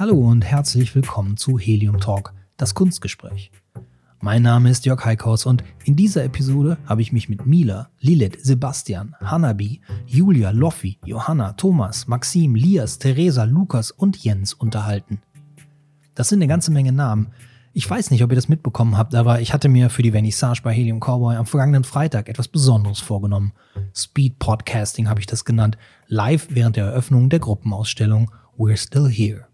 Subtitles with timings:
[0.00, 3.50] Hallo und herzlich willkommen zu Helium Talk, das Kunstgespräch.
[4.20, 8.38] Mein Name ist Jörg Heikhaus und in dieser Episode habe ich mich mit Mila, Lilith,
[8.42, 15.20] Sebastian, Hanabi, Julia, Loffi, Johanna, Thomas, Maxim, Lias, Theresa, Lukas und Jens unterhalten.
[16.14, 17.28] Das sind eine ganze Menge Namen.
[17.72, 20.60] Ich weiß nicht, ob ihr das mitbekommen habt, aber ich hatte mir für die Vernissage
[20.64, 23.52] bei Helium Cowboy am vergangenen Freitag etwas Besonderes vorgenommen.
[23.94, 25.78] Speed Podcasting habe ich das genannt,
[26.08, 29.46] live während der Eröffnung der Gruppenausstellung We're Still Here.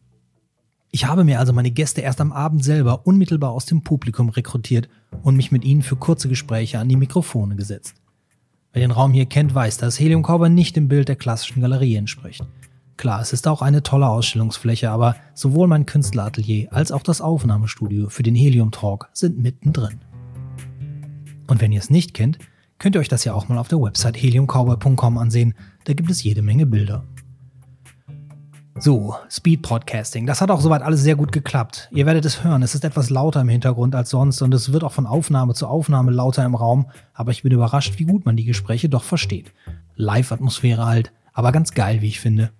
[0.91, 4.88] Ich habe mir also meine Gäste erst am Abend selber unmittelbar aus dem Publikum rekrutiert
[5.22, 7.96] und mich mit ihnen für kurze Gespräche an die Mikrofone gesetzt.
[8.72, 11.96] Wer den Raum hier kennt, weiß, dass Helium Cowboy nicht dem Bild der klassischen Galerie
[11.96, 12.42] entspricht.
[12.96, 18.09] Klar, es ist auch eine tolle Ausstellungsfläche, aber sowohl mein Künstleratelier als auch das Aufnahmestudio
[18.09, 20.00] für den Helium Talk sind mittendrin.
[21.46, 22.38] Und wenn ihr es nicht kennt,
[22.78, 26.22] könnt ihr euch das ja auch mal auf der Website heliumcowboy.com ansehen, da gibt es
[26.22, 27.05] jede Menge Bilder.
[28.78, 30.27] So, Speed Podcasting.
[30.27, 31.89] Das hat auch soweit alles sehr gut geklappt.
[31.92, 34.84] Ihr werdet es hören, es ist etwas lauter im Hintergrund als sonst und es wird
[34.84, 38.36] auch von Aufnahme zu Aufnahme lauter im Raum, aber ich bin überrascht, wie gut man
[38.36, 39.52] die Gespräche doch versteht.
[39.97, 42.50] Live-Atmosphäre halt, aber ganz geil, wie ich finde.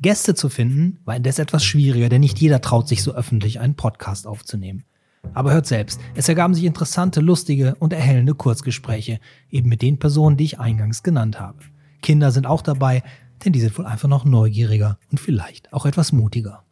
[0.00, 3.74] Gäste zu finden war indes etwas schwieriger, denn nicht jeder traut sich so öffentlich einen
[3.74, 4.84] Podcast aufzunehmen.
[5.32, 9.18] Aber hört selbst, es ergaben sich interessante, lustige und erhellende Kurzgespräche,
[9.50, 11.58] eben mit den Personen, die ich eingangs genannt habe.
[12.02, 13.02] Kinder sind auch dabei,
[13.44, 16.64] denn die sind wohl einfach noch neugieriger und vielleicht auch etwas mutiger.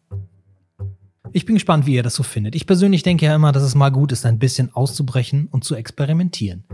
[1.33, 2.55] Ich bin gespannt, wie ihr das so findet.
[2.55, 5.75] Ich persönlich denke ja immer, dass es mal gut ist, ein bisschen auszubrechen und zu
[5.75, 6.65] experimentieren.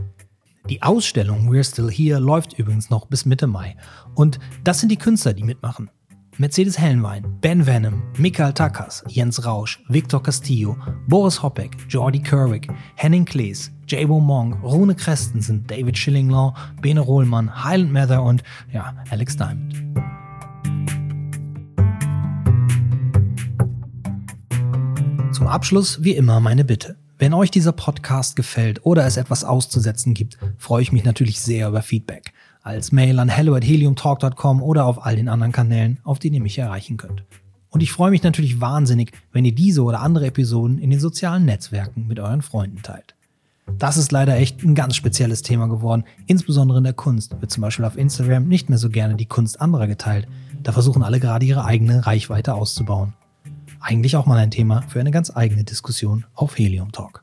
[0.68, 3.76] Die Ausstellung We're Still Here läuft übrigens noch bis Mitte Mai.
[4.14, 5.90] Und das sind die Künstler, die mitmachen.
[6.41, 10.77] Mercedes Hellenwein, Ben Venom, Mikael Takas, Jens Rausch, Victor Castillo,
[11.08, 17.92] Boris Hoppeck, Jordi Kerwick, Henning Klees, Jabo Monk, Rune Christensen, David Schillinglaw, Bene Rohlmann, Highland
[17.92, 19.83] Mather und ja, Alex Diamond.
[25.32, 26.97] Zum Abschluss wie immer meine Bitte.
[27.19, 31.66] Wenn euch dieser Podcast gefällt oder es etwas auszusetzen gibt, freue ich mich natürlich sehr
[31.66, 32.32] über Feedback
[32.68, 36.42] als Mail an hello at heliumtalk.com oder auf all den anderen Kanälen, auf denen ihr
[36.42, 37.24] mich erreichen könnt.
[37.70, 41.46] Und ich freue mich natürlich wahnsinnig, wenn ihr diese oder andere Episoden in den sozialen
[41.46, 43.14] Netzwerken mit euren Freunden teilt.
[43.78, 46.04] Das ist leider echt ein ganz spezielles Thema geworden.
[46.26, 49.60] Insbesondere in der Kunst wird zum Beispiel auf Instagram nicht mehr so gerne die Kunst
[49.60, 50.28] anderer geteilt.
[50.62, 53.14] Da versuchen alle gerade ihre eigene Reichweite auszubauen.
[53.80, 57.22] Eigentlich auch mal ein Thema für eine ganz eigene Diskussion auf Helium Talk.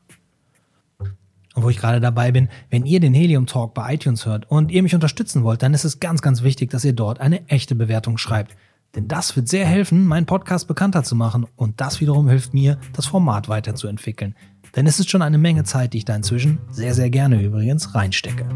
[1.56, 4.70] Und wo ich gerade dabei bin, wenn ihr den Helium Talk bei iTunes hört und
[4.70, 7.74] ihr mich unterstützen wollt, dann ist es ganz, ganz wichtig, dass ihr dort eine echte
[7.74, 8.54] Bewertung schreibt.
[8.94, 12.78] Denn das wird sehr helfen, meinen Podcast bekannter zu machen und das wiederum hilft mir,
[12.92, 14.34] das Format weiterzuentwickeln.
[14.76, 17.94] Denn es ist schon eine Menge Zeit, die ich da inzwischen sehr, sehr gerne übrigens
[17.94, 18.46] reinstecke.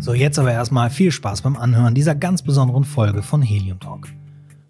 [0.00, 4.08] So, jetzt aber erstmal viel Spaß beim Anhören dieser ganz besonderen Folge von Helium Talk.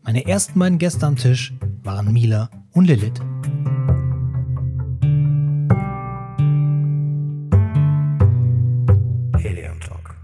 [0.03, 1.53] Meine ersten beiden Gäste am Tisch
[1.83, 3.21] waren Mila und Lilith.
[9.39, 10.15] Helium Talk.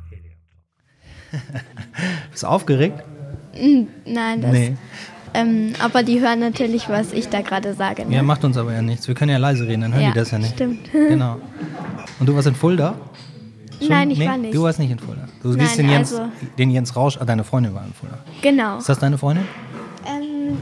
[2.31, 3.03] Bist du aufgeregt?
[4.06, 4.53] Nein, das.
[4.53, 4.77] Nee.
[5.34, 8.06] Ähm, aber die hören natürlich, was ich da gerade sage.
[8.06, 8.17] Ne?
[8.17, 9.06] Ja, macht uns aber ja nichts.
[9.09, 10.55] Wir können ja leise reden, dann hören Ja, die das ja nicht.
[10.55, 10.88] stimmt.
[10.93, 11.37] Genau.
[12.19, 12.94] Und du warst in Fulda?
[13.78, 13.88] Schon?
[13.88, 14.55] Nein, ich nee, war nicht.
[14.55, 15.28] Du warst nicht in Fulda.
[15.43, 18.19] Du Nein, siehst den Jens, also- den Jens Rausch, ah, deine Freundin war in Fulda.
[18.43, 18.78] Genau.
[18.78, 19.44] Ist das deine Freundin?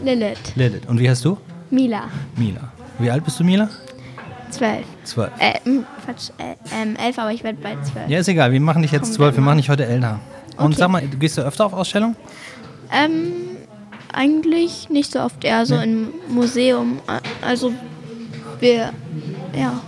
[0.05, 0.55] Lilith.
[0.57, 0.87] Lilith.
[0.89, 1.39] Und wie heißt du?
[1.71, 2.05] Mila.
[2.37, 2.73] Mila.
[2.99, 3.69] Wie alt bist du, Mila?
[4.51, 4.85] Zwölf.
[5.05, 5.31] Zwölf.
[5.39, 5.59] Äh,
[6.05, 8.09] Quatsch, äh, ähm, elf, aber ich werde bald zwölf.
[8.09, 8.53] Ja, ist egal.
[8.53, 9.37] Wir machen dich jetzt Komm, zwölf.
[9.37, 10.21] Wir machen dich heute älter.
[10.57, 10.75] Und Okay.
[10.77, 12.17] sag mal, gehst du öfter auf Ausstellungen?
[12.93, 13.33] Ähm,
[14.13, 15.83] eigentlich nicht so oft, eher so Nee.
[15.85, 17.01] im Museum.
[17.43, 17.73] Also,
[18.61, 18.93] wir,
[19.59, 19.81] ja.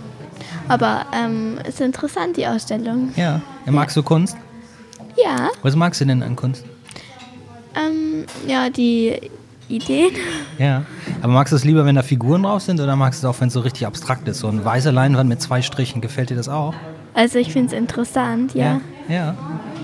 [0.67, 3.11] Aber ähm, ist interessant, die Ausstellung.
[3.15, 3.41] Ja.
[3.65, 4.37] ja magst du Kunst?
[5.15, 6.63] Ja, Was magst du denn an Kunst?
[7.75, 9.31] ähm, ja, die
[9.69, 10.11] Ideen.
[10.57, 10.83] Ja.
[11.21, 13.39] Aber magst du es lieber, wenn da Figuren drauf sind oder magst du es auch,
[13.39, 14.39] wenn es so richtig abstrakt ist?
[14.39, 16.01] So eine weiße Leinwand mit zwei Strichen.
[16.01, 16.73] Gefällt dir das auch?
[17.13, 18.81] Also, ich finde es interessant, ja.
[19.07, 19.35] Ja.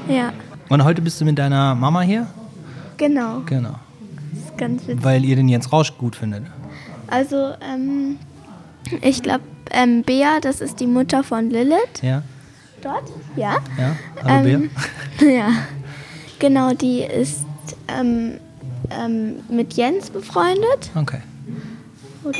[0.07, 0.33] Ja,
[0.69, 2.27] Und heute bist du mit deiner Mama hier?
[2.97, 3.41] genau.
[3.47, 3.75] Genau.
[4.33, 5.03] ist ganz witzig.
[5.03, 6.43] Weil ihr den Jens Rausch gut findet.
[7.07, 8.17] Also, ähm,
[9.01, 9.41] ich glaube,
[9.71, 12.01] ähm, Bea, das ist die Mutter von Lilith.
[12.03, 12.21] Ja.
[12.81, 13.03] Dort?
[13.35, 13.57] Ja.
[13.79, 13.95] Ja.
[14.23, 14.69] Hallo Ähm,
[15.21, 15.49] ja.
[16.39, 17.45] Genau, die ist
[17.87, 18.33] ähm,
[18.91, 20.91] ähm, mit Jens befreundet?
[20.95, 21.21] Okay.
[22.23, 22.37] oder?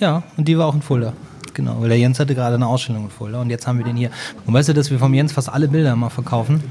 [0.00, 1.12] Ja, und die war auch in Fulda.
[1.54, 3.96] Genau, weil der Jens hatte gerade eine Ausstellung in Fulda und jetzt haben wir den
[3.96, 4.10] hier.
[4.46, 6.62] Und weißt du, dass wir vom Jens fast alle Bilder mal verkaufen?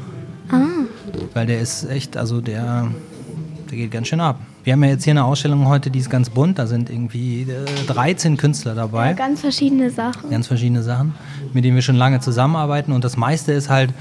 [0.49, 0.61] Ah,
[1.33, 2.87] Weil der ist echt, also der,
[3.69, 4.39] der geht ganz schön ab.
[4.67, 6.59] Wir haben ja jetzt hier eine Ausstellung heute, die ist ganz bunt.
[6.59, 9.07] Da sind irgendwie äh, 13 Künstler dabei.
[9.07, 10.29] Ja, ganz verschiedene Sachen.
[10.29, 11.15] Ganz verschiedene Sachen,
[11.53, 12.91] mit denen wir schon lange zusammenarbeiten.
[12.91, 13.91] Und das meiste ist halt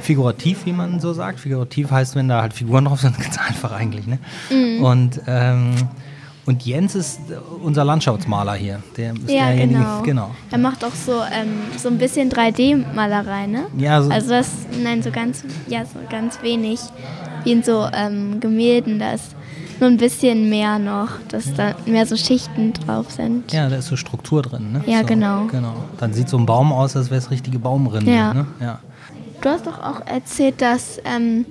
[0.00, 1.40] figurativ, wie man so sagt.
[1.40, 4.06] Figurativ heißt, wenn da halt Figuren drauf sind, ganz einfach eigentlich.
[4.06, 4.18] Ne?
[4.50, 4.82] Mhm.
[4.82, 5.74] Und, ähm,
[6.46, 7.20] und Jens ist
[7.62, 8.82] unser Landschaftsmaler hier.
[8.96, 10.02] Der ist Ja, derjenige- genau.
[10.04, 10.30] genau.
[10.50, 13.66] Er macht auch so, ähm, so ein bisschen 3D-Malerei, ne?
[13.76, 14.48] Ja, so- also das,
[14.82, 16.80] nein, so ganz, ja, so ganz wenig.
[17.44, 19.36] Wie in so ähm, Gemälden, da ist
[19.80, 23.52] nur ein bisschen mehr noch, dass da mehr so Schichten drauf sind.
[23.52, 24.72] Ja, da ist so Struktur drin.
[24.72, 24.84] Ne?
[24.86, 25.46] Ja, so, genau.
[25.46, 25.74] genau.
[25.98, 28.10] Dann sieht so ein Baum aus, als wäre es richtige Baumrinde.
[28.10, 28.34] Ja.
[28.34, 28.46] Ne?
[28.60, 28.80] ja.
[29.40, 31.44] Du hast doch auch erzählt, dass ähm,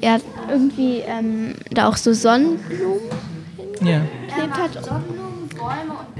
[0.00, 0.20] er
[0.50, 3.00] irgendwie ähm, da auch so Sonnenblumen
[3.82, 4.00] ja.
[4.26, 4.90] geklebt hat.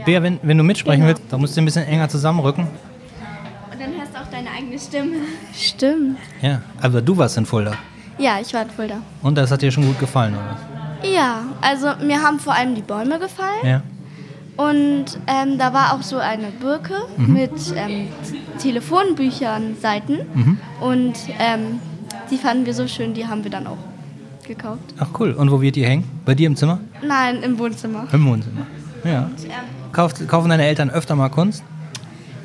[0.04, 1.16] Bea, wenn, wenn du mitsprechen Genau.
[1.18, 2.64] willst, da musst du ein bisschen enger zusammenrücken.
[2.64, 5.16] Und dann hörst du auch deine eigene Stimme.
[5.54, 6.18] Stimmt.
[6.42, 7.72] Ja, aber du warst in Fulda.
[8.20, 9.02] Ja, ich war voll da.
[9.22, 11.08] Und das hat dir schon gut gefallen, oder?
[11.08, 13.64] Ja, also mir haben vor allem die Bäume gefallen.
[13.64, 13.82] Ja.
[14.56, 18.08] Und ähm, da war auch so eine Birke mit ähm,
[18.58, 20.58] Telefonbüchern, Seiten.
[20.80, 21.80] Und ähm,
[22.30, 23.78] die fanden wir so schön, die haben wir dann auch
[24.46, 24.94] gekauft.
[24.98, 25.32] Ach cool.
[25.32, 26.04] Und wo wird die hängen?
[26.26, 26.80] Bei dir im Zimmer?
[27.02, 28.06] Nein, im Wohnzimmer.
[28.12, 28.66] Im Wohnzimmer.
[29.02, 29.30] Ja.
[29.92, 31.64] Kauft, kaufen deine Eltern öfter mal Kunst?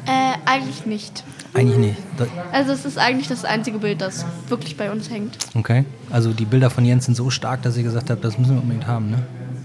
[0.06, 1.24] Äh, eigentlich nicht.
[1.56, 1.98] Eigentlich nicht.
[2.18, 5.38] Da, Also es ist eigentlich das einzige Bild, das wirklich bei uns hängt.
[5.56, 5.86] okay.
[6.12, 8.62] Also die Bilder von Jens sind so stark, dass ihr gesagt habt, das müssen wir
[8.62, 9.20] unbedingt haben, ne?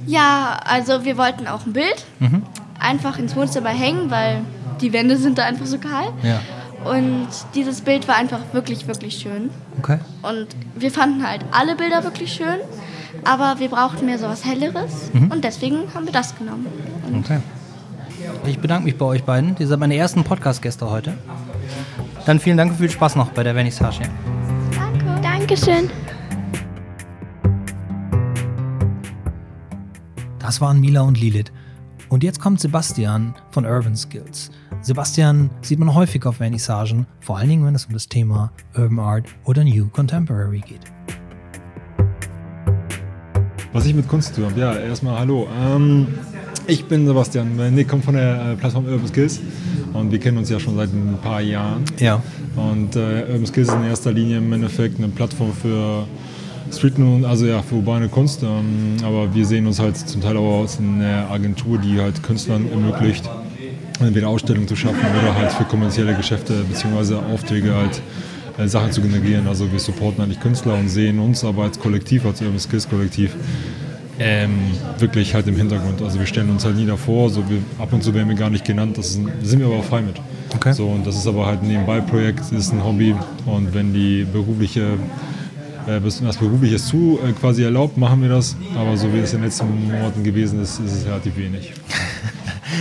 [0.06, 2.42] Ja, also wir wollten auch ein Bild Mhm.
[2.78, 4.40] einfach ins Wohnzimmer hängen, weil
[4.81, 6.06] die Wände sind da einfach so kahl.
[6.22, 6.40] Ja.
[6.90, 9.50] Und dieses Bild war einfach wirklich, wirklich schön.
[9.78, 9.98] Okay.
[10.22, 12.56] Und wir fanden halt alle Bilder wirklich schön,
[13.25, 16.66] aber wir brauchten mehr so was Helleres und deswegen haben wir das genommen.
[17.20, 17.40] Okay.
[18.46, 19.56] Ich bedanke mich bei euch beiden.
[19.58, 21.14] Ihr seid meine ersten Podcast-Gäste heute.
[22.31, 24.03] Dann vielen Dank und viel Spaß noch bei der Vernissage.
[24.73, 25.21] Danke.
[25.21, 25.91] Dankeschön.
[30.38, 31.50] Das waren Mila und Lilith.
[32.09, 34.53] Und jetzt kommt Sebastian von Urban Skills.
[34.81, 39.00] Sebastian sieht man häufig auf Vernissagen, vor allen Dingen, wenn es um das Thema Urban
[39.00, 40.83] Art oder New Contemporary geht.
[43.73, 45.49] Was ich mit Kunst zu tun habe, ja, erstmal hallo.
[45.61, 46.06] Ähm,
[46.67, 49.41] ich bin Sebastian, Nick kommt von der äh, Plattform Urban Skills
[49.93, 51.85] und wir kennen uns ja schon seit ein paar Jahren.
[51.99, 52.23] Ja.
[52.57, 56.07] Und äh, Urban Skills ist in erster Linie im Endeffekt eine Plattform für
[56.73, 58.43] Street und also ja, für urbane Kunst.
[58.43, 62.71] Ähm, aber wir sehen uns halt zum Teil auch als eine Agentur, die halt Künstlern
[62.71, 63.29] ermöglicht,
[64.01, 67.17] entweder Ausstellungen zu schaffen oder halt für kommerzielle Geschäfte bzw.
[67.33, 68.03] Aufträge halt
[68.59, 69.47] äh, Sachen zu generieren.
[69.47, 73.35] Also wir supporten eigentlich Künstler und sehen uns aber als Kollektiv, als Urban Skills Kollektiv,
[74.20, 74.50] ähm,
[74.99, 76.00] wirklich halt im Hintergrund.
[76.02, 78.50] Also wir stellen uns halt nie davor, so wir, ab und zu werden wir gar
[78.50, 80.17] nicht genannt, das ist, ein- sind wir aber auch frei mit.
[80.55, 80.72] Okay.
[80.72, 83.14] So, und das ist aber halt ein Nebenbei-Projekt, ist ein Hobby
[83.46, 84.99] und wenn die berufliche
[85.87, 88.55] äh, bis- was berufliches zu äh, quasi erlaubt, machen wir das.
[88.76, 91.73] Aber so wie es in den letzten Monaten gewesen ist, ist es relativ wenig.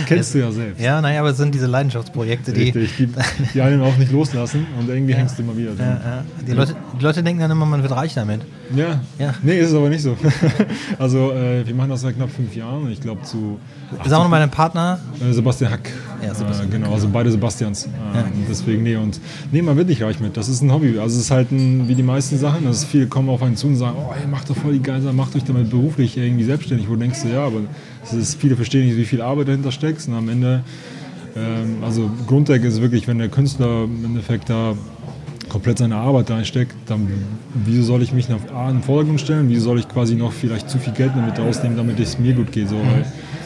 [0.06, 0.80] Kennst du ja selbst.
[0.80, 2.70] Ja, naja, aber es sind diese Leidenschaftsprojekte, die.
[2.70, 3.08] Richtig, die,
[3.54, 5.86] die einen auch nicht loslassen und irgendwie hängst du immer wieder drin.
[5.86, 6.24] Ja, ja.
[6.46, 8.40] Die, Leute, die Leute denken dann immer, man wird reich damit.
[8.74, 9.00] Ja.
[9.18, 9.34] Ja.
[9.42, 10.16] Nee, ist es aber nicht so.
[10.98, 13.58] also äh, wir machen das seit knapp fünf Jahren und ich glaube zu
[14.04, 14.98] wir mal deinen Partner.
[15.20, 15.90] äh, Sebastian Hack.
[16.22, 17.86] Ja, Sebastian äh, genau, also beide Sebastians.
[17.86, 19.20] Äh, Deswegen, nee, und
[19.50, 20.36] nee, man wird nicht reich mit.
[20.36, 20.98] Das ist ein Hobby.
[20.98, 23.56] Also es ist halt ein, wie die meisten Sachen, das ist viele kommen auf einen
[23.56, 26.16] zu und sagen, oh, ihr macht doch voll die geile Sache, macht euch damit beruflich
[26.16, 26.88] irgendwie selbstständig.
[26.88, 27.60] Wo denkst du, ja, aber
[27.99, 30.06] es ist, viele verstehen nicht, wie viel Arbeit dahinter steckt.
[30.08, 30.62] Und am Ende,
[31.36, 34.74] ähm, also Grunddeck ist wirklich, wenn der Künstler im Endeffekt da
[35.50, 37.08] komplett seine Arbeit reinsteckt, dann
[37.66, 39.48] wieso soll ich mich nach A in den Vordergrund stellen?
[39.48, 42.52] Wieso soll ich quasi noch vielleicht zu viel Geld damit ausnehmen, damit es mir gut
[42.52, 42.68] geht?
[42.70, 43.04] So, weil,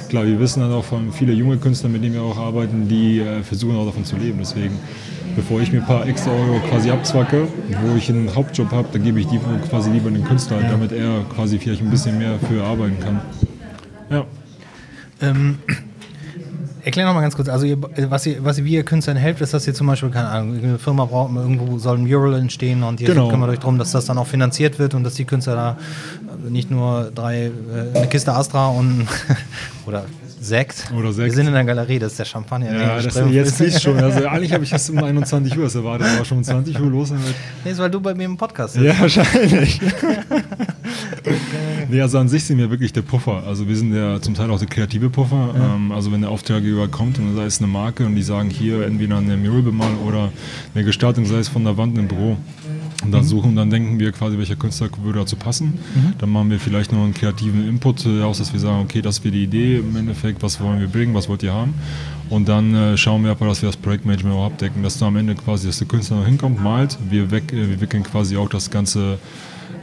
[0.09, 3.19] klar, wir wissen dann auch von viele junge Künstler, mit denen wir auch arbeiten, die
[3.19, 4.39] äh, versuchen auch davon zu leben.
[4.39, 4.79] Deswegen,
[5.35, 7.49] bevor ich mir ein paar extra Euro quasi abzwacke,
[7.83, 11.23] wo ich einen Hauptjob habe, dann gebe ich die quasi lieber den Künstler, damit er
[11.35, 13.21] quasi vielleicht ein bisschen mehr für arbeiten kann.
[14.11, 14.27] Ja.
[15.21, 15.59] Ähm,
[16.85, 17.79] erklär noch mal ganz kurz, also ihr,
[18.11, 20.59] was, ihr, was ihr, wie ihr Künstlern helft, ist, dass ihr zum Beispiel, keine Ahnung,
[20.63, 23.29] eine Firma braucht, irgendwo soll ein Mural entstehen und ihr Genau.
[23.31, 25.79] kümmert euch darum, dass das dann auch finanziert wird und dass die Künstler da
[26.47, 29.07] äh, nicht nur drei, äh, eine Kiste Astra und
[29.87, 30.05] oder
[30.41, 30.93] Sekt.
[30.95, 31.29] Oder Sekt.
[31.29, 32.71] Wir sind in der Galerie, das ist der Champagner.
[32.71, 33.33] Ja, das, strömt.
[33.33, 33.99] jetzt fließt schon.
[33.99, 37.09] Also eigentlich habe ich das um 21 Uhr erwartet, aber schon um 20 Uhr los.
[37.09, 37.25] Damit.
[37.65, 38.85] Nee, ist, weil du bei mir im Podcast sitzt.
[38.85, 39.81] Ja, wahrscheinlich.
[41.89, 43.43] nee, also an sich sind wir wirklich der Puffer.
[43.47, 45.55] Also wir sind ja zum Teil auch der kreative Puffer.
[45.57, 48.87] Ähm, also wenn der Auftraggeber kommt und da ist eine Marke und die sagen hier
[48.87, 50.33] entweder eine Mural bemalen oder
[50.75, 52.37] eine Gestaltung, sei es von der Wand im Büro.
[53.05, 55.75] Und dann suchen, dann denken wir quasi, welcher Künstler würde dazu passen.
[56.19, 59.23] Dann machen wir vielleicht noch einen kreativen Input äh, aus, dass wir sagen, okay, das
[59.23, 61.75] wäre die Idee im Endeffekt, was wollen wir bringen, was wollt ihr haben.
[62.31, 65.17] Und dann äh, schauen wir aber, dass wir das Projektmanagement auch abdecken, dass da am
[65.17, 68.49] Ende quasi, dass der Künstler noch hinkommt, malt, wir, weg, äh, wir wickeln quasi auch
[68.49, 69.19] das ganze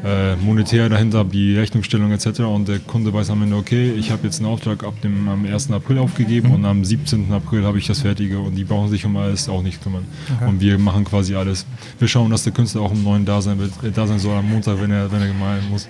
[0.04, 2.42] äh, monetär dahinter, die Rechnungsstellung etc.
[2.42, 5.46] Und der Kunde weiß am Ende, okay, ich habe jetzt einen Auftrag ab dem am
[5.46, 5.72] 1.
[5.72, 6.56] April aufgegeben mhm.
[6.56, 7.32] und am 17.
[7.32, 10.06] April habe ich das Fertige und die brauchen sich um alles auch nicht kümmern.
[10.36, 10.50] Okay.
[10.50, 11.66] Und wir machen quasi alles.
[12.00, 14.38] Wir schauen, dass der Künstler auch im neuen da sein, wird, äh, da sein soll
[14.38, 15.88] am Montag, wenn er, wenn er gemahlen muss.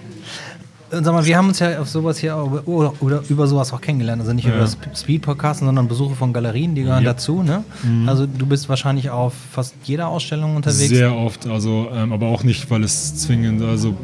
[0.91, 4.21] Sag mal, wir haben uns ja auf sowas hier oder, oder über sowas auch kennengelernt.
[4.21, 4.51] Also nicht ja.
[4.51, 7.13] über das Speed-Podcast, sondern Besuche von Galerien, die gehören ja.
[7.13, 7.43] dazu.
[7.43, 7.63] Ne?
[7.83, 8.09] Mhm.
[8.09, 10.89] Also du bist wahrscheinlich auf fast jeder Ausstellung unterwegs.
[10.89, 13.95] Sehr oft, also ähm, aber auch nicht, weil es zwingend also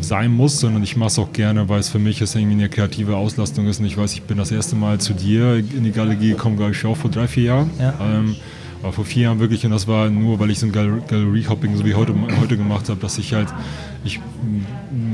[0.00, 2.68] sein muss, sondern ich mache es auch gerne, weil es für mich ist irgendwie eine
[2.68, 3.80] kreative Auslastung ist.
[3.80, 6.72] Und ich weiß, ich bin das erste Mal zu dir in die Galerie gekommen, glaube
[6.72, 7.70] ich, auch vor drei, vier Jahren.
[7.80, 7.94] Ja.
[8.00, 8.36] Ähm,
[8.82, 11.84] aber vor vier Jahren wirklich, und das war nur, weil ich so ein Galerie-Hopping so
[11.84, 13.48] wie heute, heute gemacht habe, dass ich halt,
[14.04, 14.20] ich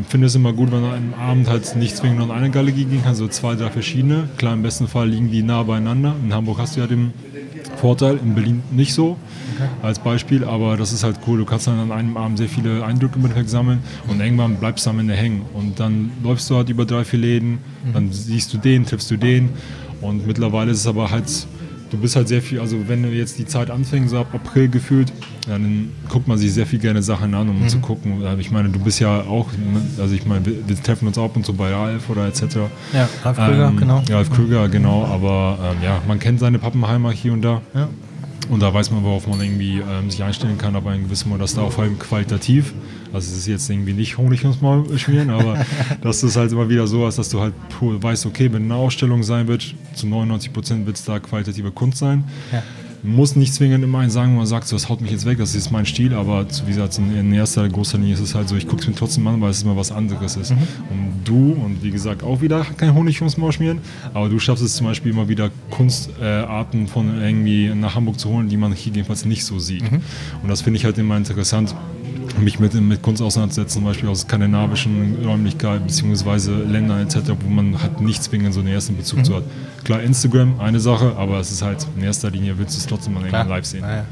[0.08, 2.84] finde es immer gut, wenn man am Abend halt nicht zwingend nur in eine Galerie
[2.84, 4.28] gehen kann, so zwei, drei verschiedene.
[4.36, 6.14] Klar, im besten Fall liegen die nah beieinander.
[6.22, 7.12] In Hamburg hast du ja den
[7.76, 9.16] Vorteil, in Berlin nicht so
[9.54, 9.68] okay.
[9.82, 11.38] als Beispiel, aber das ist halt cool.
[11.38, 14.90] Du kannst dann an einem Abend sehr viele Eindrücke mit sammeln und irgendwann bleibst du
[14.90, 15.42] am Ende hängen.
[15.54, 17.52] Und dann läufst du halt über drei, vier Läden,
[17.84, 17.92] mhm.
[17.92, 19.50] dann siehst du den, triffst du den.
[20.00, 21.46] Und mittlerweile ist es aber halt
[21.94, 24.68] du bist halt sehr viel, also wenn du jetzt die Zeit anfängst, so ab April
[24.68, 25.12] gefühlt,
[25.46, 27.68] dann guckt man sich sehr viel gerne Sachen an, um mhm.
[27.68, 28.22] zu gucken.
[28.40, 29.48] Ich meine, du bist ja auch,
[29.98, 32.42] also ich meine, wir, treffen uns ab und zu bei Ralf oder etc.
[32.92, 34.02] Ja, Ralf Krüger, ähm, genau.
[34.10, 37.62] Ralf Krüger, genau, aber ähm, ja, man kennt seine Pappenheimer hier und da.
[37.74, 37.88] Ja.
[38.50, 41.40] Und da weiß man, worauf man irgendwie ähm, sich einstellen kann, aber in gewissem Maße,
[41.40, 42.74] dass da auch vor allem qualitativ,
[43.12, 45.64] also es ist jetzt irgendwie nicht Honig ums Maul schmieren, aber
[46.02, 49.22] dass es halt immer wieder so ist, dass du halt weißt, okay, wenn eine Ausstellung
[49.22, 52.24] sein wird, zu 99 Prozent wird es da qualitative Kunst sein.
[52.52, 52.62] Ja
[53.04, 55.36] muss nicht zwingend immer ein sagen, wo man sagt, so, das haut mich jetzt weg,
[55.36, 58.56] das ist mein Stil, aber wie gesagt, in erster großer Linie ist es halt so,
[58.56, 60.52] ich gucke es mir trotzdem an, weil es immer was anderes ist.
[60.52, 60.56] Mhm.
[60.90, 63.78] Und du, und wie gesagt, auch wieder kein Honig ums Maul schmieren,
[64.14, 68.30] aber du schaffst es zum Beispiel immer wieder Kunstarten äh, von irgendwie nach Hamburg zu
[68.30, 69.82] holen, die man hier jedenfalls nicht so sieht.
[69.90, 70.00] Mhm.
[70.42, 71.74] Und das finde ich halt immer interessant,
[72.38, 76.50] mich mit, mit Kunst auseinandersetzen, zum Beispiel aus skandinavischen Räumlichkeiten bzw.
[76.70, 79.24] Ländern etc., wo man halt nicht zwingend so einen ersten Bezug mhm.
[79.24, 79.44] zu hat.
[79.84, 83.14] Klar, Instagram, eine Sache, aber es ist halt in erster Linie, willst du es trotzdem
[83.14, 83.82] mal irgendwann live sehen.
[83.82, 84.04] Ja, ja.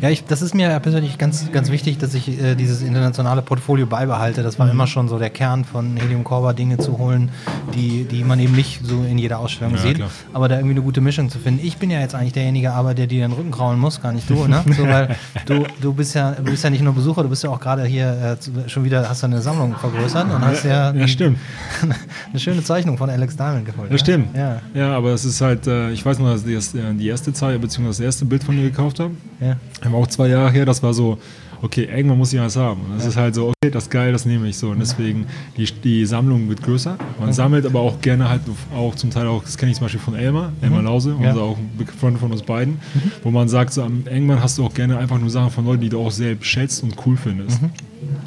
[0.00, 3.86] Ja ich, das ist mir persönlich ganz, ganz wichtig, dass ich äh, dieses internationale Portfolio
[3.86, 4.42] beibehalte.
[4.42, 4.72] Das war mhm.
[4.72, 7.30] immer schon so der Kern von Helium Corba, Dinge zu holen,
[7.74, 10.10] die, die man eben nicht so in jeder Ausstellung ja, sieht, klar.
[10.32, 11.64] aber da irgendwie eine gute Mischung zu finden.
[11.64, 14.28] Ich bin ja jetzt eigentlich derjenige, aber der dir den Rücken kraulen muss, gar nicht
[14.28, 14.62] du, ne?
[14.76, 17.50] so, weil du, du, bist ja, du bist ja nicht nur Besucher, du bist ja
[17.50, 21.08] auch gerade hier äh, schon wieder, hast du eine Sammlung vergrößert und hast ja, ja
[21.08, 21.38] stimmt.
[22.30, 23.90] eine schöne Zeichnung von Alex Diamond geholt.
[23.90, 24.36] Ja, stimmt.
[24.36, 24.60] Ja.
[24.74, 27.60] ja, aber es ist halt, äh, ich weiß noch, dass ich äh, die erste Zeit,
[27.60, 29.12] beziehungsweise das erste Bild von dir gekauft habe.
[29.40, 29.56] Ja.
[29.82, 31.18] War auch zwei Jahre her, das war so,
[31.62, 32.80] okay, irgendwann muss ich was haben.
[32.82, 33.08] Und das ja.
[33.10, 34.70] ist halt so, okay, das ist geil, das nehme ich so.
[34.70, 36.96] Und deswegen, die, die Sammlung wird größer.
[37.18, 37.32] Man okay.
[37.32, 38.42] sammelt aber auch gerne halt
[38.74, 40.64] auch zum Teil auch, das kenne ich zum Beispiel von Elmar, mhm.
[40.64, 41.30] Elmar Lause, ja.
[41.30, 43.12] unser auch ein Freund von uns beiden, mhm.
[43.22, 45.88] wo man sagt, so, irgendwann hast du auch gerne einfach nur Sachen von Leuten, die
[45.88, 47.62] du auch selbst schätzt und cool findest.
[47.62, 47.70] Mhm.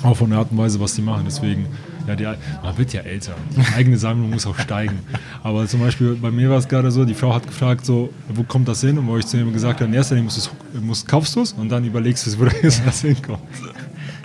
[0.03, 1.23] Auch von der Art und Weise, was die machen.
[1.25, 1.67] Deswegen,
[2.07, 3.33] ja, die, man wird ja älter.
[3.55, 4.99] Die eigene Sammlung muss auch steigen.
[5.41, 8.43] Aber zum Beispiel bei mir war es gerade so, die Frau hat gefragt, so, wo
[8.43, 8.97] kommt das hin?
[8.97, 11.53] Und wo ich zu ihm gesagt habe, in erster Linie musst, musst, kaufst du es
[11.53, 13.39] und dann überlegst du, wo das hinkommt.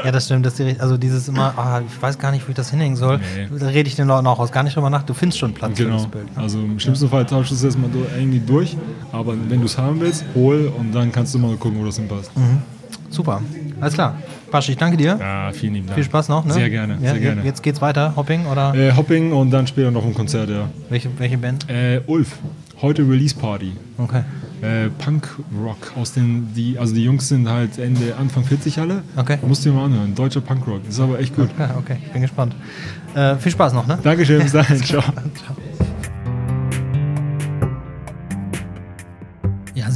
[0.04, 0.46] Ja, das stimmt.
[0.46, 3.18] Das die, also dieses immer, oh, ich weiß gar nicht, wo ich das hinhängen soll.
[3.18, 3.48] Nee.
[3.58, 4.52] Da rede ich den Leuten auch aus.
[4.52, 5.02] Gar nicht drüber nach.
[5.02, 5.98] Du findest schon Platz genau.
[5.98, 6.36] für das Bild.
[6.36, 6.42] Ne?
[6.42, 7.10] Also im schlimmsten ja.
[7.10, 8.76] Fall tauschst du es erstmal irgendwie durch.
[9.12, 11.96] Aber wenn du es haben willst, hol und dann kannst du mal gucken, wo das
[11.96, 12.36] hinpasst.
[12.36, 12.62] Mhm.
[13.10, 13.42] Super.
[13.80, 14.16] Alles klar.
[14.50, 15.16] Pasch, ich danke dir.
[15.20, 15.96] Ja, vielen lieben Dank.
[15.96, 16.44] Viel Spaß noch.
[16.44, 16.52] Ne?
[16.54, 16.94] Sehr gerne.
[17.00, 17.42] Ja, sehr gerne.
[17.42, 18.14] Jetzt geht's weiter.
[18.16, 18.74] Hopping oder?
[18.74, 20.68] Äh, Hopping und dann später noch ein Konzert, ja.
[20.88, 21.68] Welche, welche Band?
[21.68, 22.38] Äh, Ulf.
[22.80, 23.72] Heute Release Party.
[23.98, 24.22] Okay.
[24.62, 25.28] Äh, Punk
[25.60, 29.02] Rock aus den, die, also die Jungs sind halt Ende, Anfang 40 alle.
[29.16, 29.38] Okay.
[29.46, 30.14] Musst du dir mal anhören.
[30.14, 30.82] Deutscher Punk Rock.
[30.88, 31.50] Ist aber echt gut.
[31.58, 31.96] Okay, okay.
[32.06, 32.54] ich bin gespannt.
[33.14, 33.98] Äh, viel Spaß noch, ne?
[34.02, 34.76] Dankeschön, bis dahin.
[34.84, 35.02] Ciao.
[35.02, 35.56] Ciao.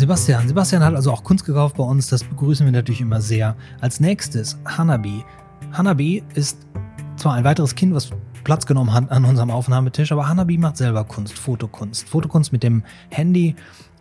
[0.03, 0.49] Sebastian.
[0.49, 2.09] Sebastian hat also auch Kunst gekauft bei uns.
[2.09, 3.55] Das begrüßen wir natürlich immer sehr.
[3.81, 5.25] Als nächstes Hanabi.
[5.71, 6.67] Hanabi ist
[7.15, 8.11] zwar ein weiteres Kind, was
[8.43, 12.09] Platz genommen hat an unserem Aufnahmetisch, aber Hanabi macht selber Kunst, Fotokunst.
[12.09, 13.55] Fotokunst mit dem Handy.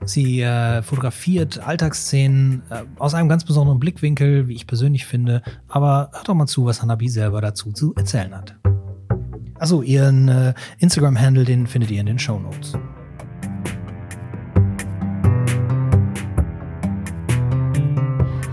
[0.04, 5.44] Sie äh, fotografiert Alltagsszenen äh, aus einem ganz besonderen Blickwinkel, wie ich persönlich finde.
[5.68, 8.56] Aber hört doch mal zu, was Hanabi selber dazu zu erzählen hat.
[9.60, 12.74] Achso, ihren äh, Instagram-Handle, den findet ihr in den Show Notes.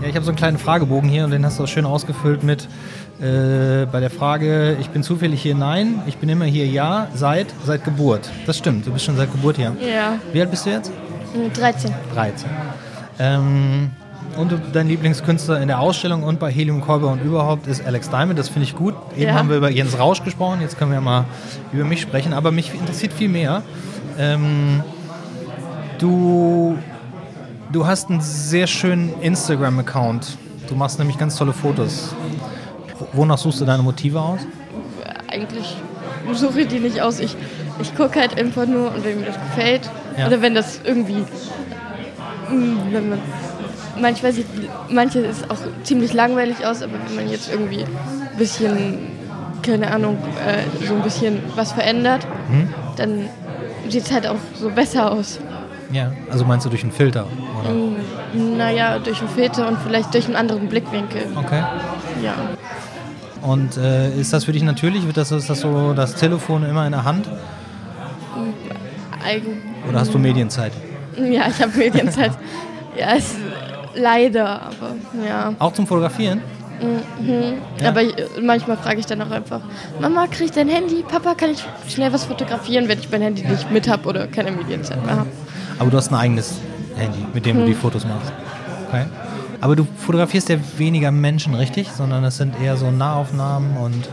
[0.07, 2.67] Ich habe so einen kleinen Fragebogen hier und den hast du auch schön ausgefüllt mit
[3.19, 7.47] äh, bei der Frage, ich bin zufällig hier, nein, ich bin immer hier, ja, seit,
[7.65, 8.29] seit Geburt.
[8.45, 9.75] Das stimmt, du bist schon seit Geburt hier.
[9.81, 10.19] Ja.
[10.31, 10.91] Wie alt bist du jetzt?
[11.53, 11.93] 13.
[12.13, 12.49] 13.
[13.19, 13.91] Ähm,
[14.37, 18.39] und dein Lieblingskünstler in der Ausstellung und bei Helium Kolber und überhaupt ist Alex Diamond.
[18.39, 18.95] Das finde ich gut.
[19.15, 19.33] Eben ja.
[19.33, 21.25] haben wir über Jens Rausch gesprochen, jetzt können wir mal
[21.73, 22.33] über mich sprechen.
[22.33, 23.63] Aber mich interessiert viel mehr.
[24.17, 24.81] Ähm,
[25.97, 26.77] du
[27.71, 30.37] Du hast einen sehr schönen Instagram-Account.
[30.67, 32.13] Du machst nämlich ganz tolle Fotos.
[33.13, 34.39] Wonach suchst du deine Motive aus?
[35.31, 35.75] eigentlich
[36.33, 37.19] suche ich die nicht aus.
[37.19, 37.35] Ich,
[37.79, 40.25] ich gucke halt einfach nur und wenn mir das gefällt Ja.
[40.25, 41.23] oder wenn das irgendwie,
[42.49, 43.19] mh, wenn man,
[44.01, 44.47] manchmal sieht
[44.89, 48.97] manche ist auch ziemlich langweilig aus, aber wenn man jetzt irgendwie ein bisschen,
[49.61, 52.73] keine Ahnung, äh, so ein bisschen was verändert, Mhm.
[52.97, 53.29] dann
[53.87, 55.39] sieht es halt auch so besser aus.
[55.91, 57.25] Ja, also meinst du durch einen Filter,
[57.59, 57.73] oder?
[58.33, 61.23] Naja, durch einen Filter und vielleicht durch einen anderen Blickwinkel.
[61.35, 61.63] Okay.
[62.23, 62.35] Ja.
[63.41, 65.05] Und äh, ist das für dich natürlich?
[65.05, 67.27] Wird das, ist das so das Telefon immer in der Hand?
[69.25, 70.73] Eigen Oder hast du Medienzeit?
[71.17, 72.31] ja, ich habe Medienzeit.
[72.97, 73.35] ja, es,
[73.95, 74.95] leider, aber
[75.27, 75.53] ja.
[75.59, 76.41] Auch zum Fotografieren?
[77.79, 77.89] Ja.
[77.89, 79.59] Aber ich, manchmal frage ich dann auch einfach,
[79.99, 81.03] Mama, krieg ich dein Handy?
[81.03, 84.51] Papa, kann ich schnell was fotografieren, wenn ich mein Handy nicht mit habe oder keine
[84.51, 85.29] Medienzeit mehr habe?
[85.79, 86.55] Aber du hast ein eigenes
[86.95, 88.31] Handy, mit dem du die Fotos machst.
[88.87, 89.05] Okay.
[89.61, 91.89] Aber du fotografierst ja weniger Menschen, richtig?
[91.91, 94.09] Sondern es sind eher so Nahaufnahmen und.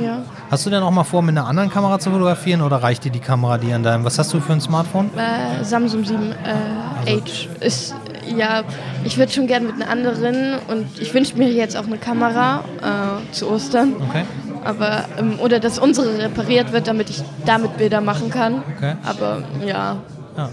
[0.00, 0.22] Ja.
[0.50, 3.10] Hast du denn auch mal vor, mit einer anderen Kamera zu fotografieren oder reicht dir
[3.10, 4.04] die Kamera, die an deinem.
[4.04, 5.10] Was hast du für ein Smartphone?
[5.16, 7.94] Äh, Samsung 7 äh, H ist,
[8.36, 8.62] ja,
[9.04, 12.62] ich würde schon gerne mit einer anderen und ich wünsche mir jetzt auch eine Kamera
[12.82, 13.94] äh, zu Ostern.
[14.08, 14.22] Okay.
[14.62, 18.62] Aber, ähm, oder dass unsere repariert wird, damit ich damit Bilder machen kann.
[18.76, 18.94] Okay.
[19.04, 19.96] Aber ja,
[20.36, 20.48] Ja.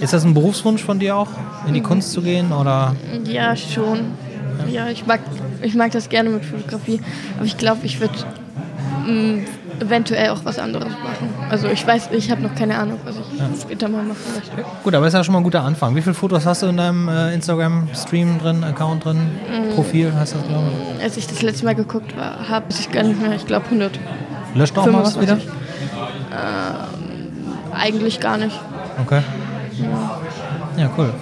[0.00, 1.28] Ist das ein Berufswunsch von dir auch,
[1.66, 2.52] in die Kunst zu gehen?
[2.52, 2.94] Oder?
[3.24, 4.12] Ja, schon.
[4.70, 5.20] Ja, ich mag,
[5.62, 7.00] ich mag das gerne mit Fotografie.
[7.36, 8.14] Aber ich glaube, ich würde
[9.80, 11.28] eventuell auch was anderes machen.
[11.50, 14.64] Also ich weiß, ich habe noch keine Ahnung, was ich später mal machen möchte.
[14.82, 15.94] Gut, aber ist ja schon mal ein guter Anfang.
[15.94, 19.30] Wie viele Fotos hast du in deinem äh, Instagram-Stream drin, Account drin?
[19.74, 21.02] Profil heißt das, glaube ich.
[21.02, 23.32] Als ich das letzte Mal geguckt habe, ich gar nicht mehr.
[23.36, 23.98] Ich glaube 100.
[24.54, 25.36] Löscht auch mal was wieder?
[25.36, 27.05] 25.
[27.78, 28.58] Eigentlich gar nicht.
[29.02, 29.20] Okay.
[30.76, 31.12] Ja, cool.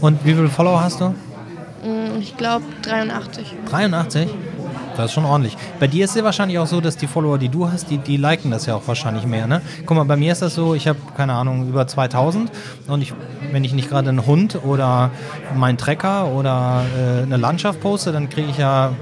[0.00, 1.08] Und wie viele Follower hast du?
[1.08, 3.54] Mm, Ich glaube 83.
[3.70, 4.28] 83?
[4.96, 5.56] Das ist schon ordentlich.
[5.80, 7.98] Bei dir ist es ja wahrscheinlich auch so, dass die Follower, die du hast, die,
[7.98, 9.60] die liken das ja auch wahrscheinlich mehr, ne?
[9.86, 12.48] Guck mal, bei mir ist das so, ich habe, keine Ahnung, über 2000
[12.86, 13.12] und ich,
[13.50, 15.10] wenn ich nicht gerade einen Hund oder
[15.56, 18.92] meinen Trecker oder äh, eine Landschaft poste, dann kriege ich ja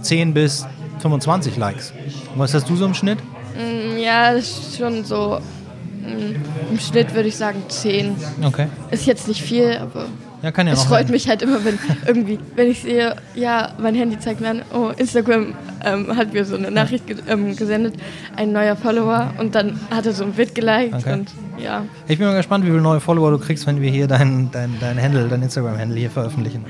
[0.00, 0.66] 10 bis
[1.00, 1.92] 25 Likes.
[2.34, 3.18] Was hast du so im Schnitt?
[3.54, 5.40] Mm, Ja, das ist schon so.
[6.70, 8.16] Im Schnitt würde ich sagen 10.
[8.44, 8.66] Okay.
[8.90, 10.06] Ist jetzt nicht viel, aber
[10.42, 11.12] Ja, kann ja es freut sein.
[11.12, 14.90] mich halt immer, wenn irgendwie, wenn ich sehe, ja, mein Handy zeigt mir an, oh,
[14.96, 17.94] Instagram ähm, hat mir so eine Nachricht ge ähm, gesendet,
[18.36, 21.12] ein neuer Follower und dann hat er so ein Bild geliked Okay.
[21.12, 21.30] und
[21.62, 21.82] ja.
[22.06, 24.74] Ich bin mal gespannt, wie viele neue Follower du kriegst, wenn wir hier dein, dein,
[24.80, 26.64] dein Handle, dein Instagram-Handle hier veröffentlichen.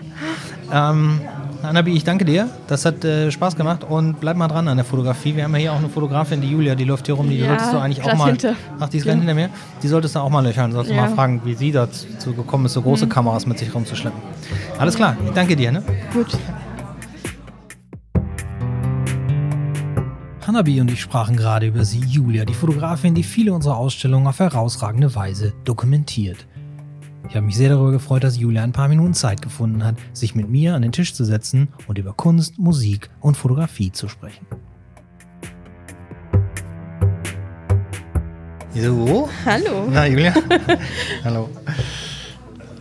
[0.73, 1.21] Ähm,
[1.63, 2.49] Anabi, ich danke dir.
[2.69, 5.35] Das hat äh, Spaß gemacht und bleib mal dran an der Fotografie.
[5.35, 7.29] Wir haben ja hier auch eine Fotografin, die Julia, die läuft hier rum.
[7.29, 8.29] Die Ja, solltest du eigentlich auch mal.
[8.29, 8.55] hinter.
[8.79, 9.51] Ach, die ist ganz hinter mir.
[9.83, 10.71] Die solltest du auch mal löchern.
[10.73, 11.07] Solltest du Ja.
[11.07, 13.11] mal fragen, wie sie dazu gekommen ist, so große Mhm.
[13.11, 14.21] Kameras mit sich rumzuschleppen.
[14.79, 15.73] Alles klar, ich danke dir.
[15.73, 15.83] Ne?
[16.13, 16.29] Gut.
[20.47, 24.39] Hanabi und ich sprachen gerade über sie, Julia, die Fotografin, die viele unserer Ausstellungen auf
[24.39, 26.47] herausragende Weise dokumentiert.
[27.29, 30.35] Ich habe mich sehr darüber gefreut, dass Julia ein paar Minuten Zeit gefunden hat, sich
[30.35, 34.47] mit mir an den Tisch zu setzen und über Kunst, Musik und Fotografie zu sprechen.
[38.75, 39.89] So, Hallo.
[39.91, 40.33] na Julia.
[41.25, 41.51] Hallo.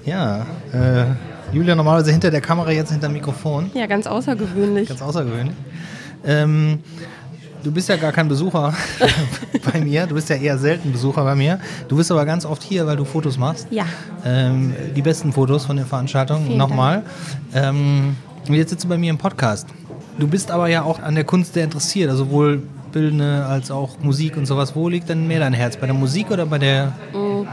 [0.05, 1.05] Ja, äh,
[1.51, 3.69] Julia normalerweise hinter der Kamera, jetzt hinter dem Mikrofon.
[3.73, 4.87] Ja, ganz außergewöhnlich.
[4.87, 5.55] Ganz außergewöhnlich.
[6.25, 6.79] Ähm,
[7.63, 8.73] du bist ja gar kein Besucher
[9.73, 10.07] bei mir.
[10.07, 11.59] Du bist ja eher selten Besucher bei mir.
[11.87, 13.67] Du bist aber ganz oft hier, weil du Fotos machst.
[13.69, 13.85] Ja.
[14.25, 16.45] Ähm, die besten Fotos von den Veranstaltungen.
[16.45, 17.03] Vielen Nochmal.
[17.53, 18.15] Ähm,
[18.47, 19.67] und jetzt sitzt du bei mir im Podcast.
[20.19, 23.99] Du bist aber ja auch an der Kunst sehr interessiert, also sowohl bildende als auch
[23.99, 24.75] Musik und sowas.
[24.75, 25.77] Wo liegt denn mehr dein Herz?
[25.77, 26.93] Bei der Musik oder bei der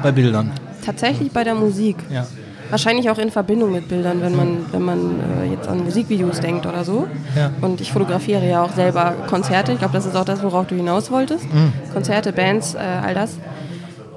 [0.03, 0.53] bei Bildern?
[0.85, 1.97] Tatsächlich bei der Musik.
[2.11, 2.27] Ja.
[2.71, 6.67] Wahrscheinlich auch in Verbindung mit Bildern, wenn man, wenn man äh, jetzt an Musikvideos denkt
[6.67, 7.07] oder so.
[7.37, 7.51] Ja.
[7.61, 9.73] Und ich fotografiere ja auch selber Konzerte.
[9.73, 11.47] Ich glaube, das ist auch das, worauf du hinaus wolltest.
[11.93, 13.37] Konzerte, Bands, äh, all das.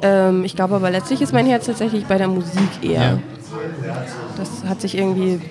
[0.01, 3.01] Ähm, ich glaube aber letztlich ist mein Herz tatsächlich bei der Musik eher.
[3.01, 3.19] Ja.
[4.37, 5.41] Das hat sich irgendwie,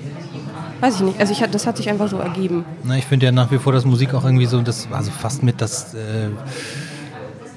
[0.81, 2.65] weiß ich nicht, also ich, das hat sich einfach so ergeben.
[2.85, 5.43] Na, ich finde ja nach wie vor, dass Musik auch irgendwie so, das, also fast
[5.43, 6.29] mit das, äh,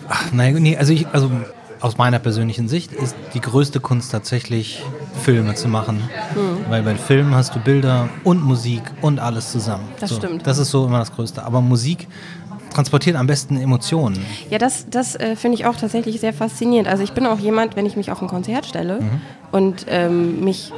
[0.08, 1.30] ach, nein, nee, also ich, also
[1.82, 4.84] aus meiner persönlichen Sicht ist die größte Kunst tatsächlich
[5.24, 6.02] Filme zu machen.
[6.70, 9.88] Weil bei Filmen hast du Bilder und Musik und alles zusammen.
[10.00, 10.46] Das so, stimmt.
[10.46, 11.44] Das ist so immer das Größte.
[11.44, 12.08] Aber Musik
[12.74, 14.24] transportiert am besten Emotionen.
[14.50, 16.88] Ja, das, das äh, finde ich auch tatsächlich sehr faszinierend.
[16.88, 19.00] Also ich bin auch jemand, wenn ich mich auf ein Konzert stelle
[19.52, 20.72] und ähm, mich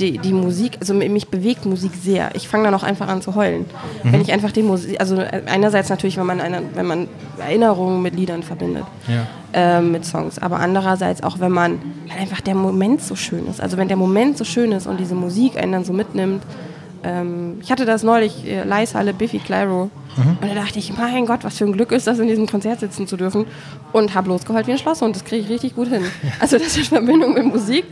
[0.00, 2.34] die, die Musik, also mi- mich bewegt Musik sehr.
[2.34, 3.64] Ich fange dann auch einfach an zu heulen.
[4.02, 8.02] Wenn ich einfach die Musik, also äh, einerseits natürlich, wenn man, eine, wenn man Erinnerungen
[8.02, 9.26] mit Liedern verbindet, Ja.
[9.52, 11.78] ähm, mit Songs, aber andererseits auch, wenn man,
[12.08, 13.60] weil einfach der Moment so schön ist.
[13.60, 16.42] Also wenn der Moment so schön ist und diese Musik einen dann so mitnimmt.
[17.02, 21.44] Ähm, ich hatte das neulich, äh, Leishalle, Biffy Clyro, Und da dachte ich, mein Gott,
[21.44, 23.46] was für ein Glück ist das, in diesem Konzert sitzen zu dürfen.
[23.92, 26.02] Und habe losgeheult wie ein Schloss und das kriege ich richtig gut hin.
[26.40, 27.84] Also das ist Verbindung mit Musik,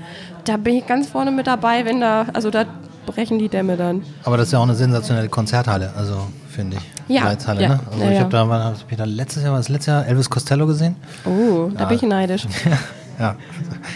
[0.44, 2.64] da bin ich ganz vorne mit dabei, wenn da, also da
[3.06, 4.02] brechen die Dämme dann.
[4.24, 7.14] Aber das ist ja auch eine sensationelle Konzerthalle, also finde ich.
[7.14, 7.68] Ja, ja.
[7.68, 7.80] ne?
[7.90, 10.66] Also Ja, ich habe da, hab da letztes Jahr, war das letztes Jahr Elvis Costello
[10.66, 10.96] gesehen.
[11.24, 12.46] Oh, da bin ich neidisch.
[13.18, 13.36] Ja,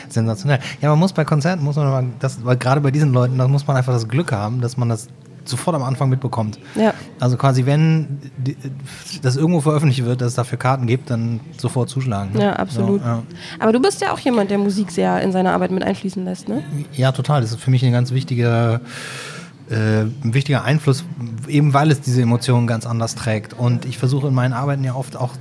[0.09, 0.61] sensationell.
[0.81, 3.67] Ja, man muss bei Konzerten, muss man das, weil gerade bei diesen Leuten, da muss
[3.67, 5.09] man einfach das Glück haben, dass man das
[5.49, 6.59] sofort am Anfang mitbekommt.
[6.75, 6.95] Ja.
[7.21, 8.19] Also quasi, wenn
[9.23, 12.33] das irgendwo veröffentlicht wird, dass es dafür Karten gibt, dann sofort zuschlagen.
[12.33, 12.45] ne?
[12.45, 13.01] Ja, absolut.
[13.03, 13.23] So, ja.
[13.59, 16.49] Aber du bist ja auch jemand, der Musik sehr in seine Arbeit mit einfließen lässt,
[16.49, 16.63] ne?
[16.93, 17.41] Ja, total.
[17.41, 18.81] Das ist für mich ein ganz wichtiger,
[19.71, 21.05] äh, ein wichtiger Einfluss,
[21.49, 23.53] eben weil es diese Emotionen ganz anders trägt.
[23.55, 25.33] Und ich versuche in meinen Arbeiten ja oft auch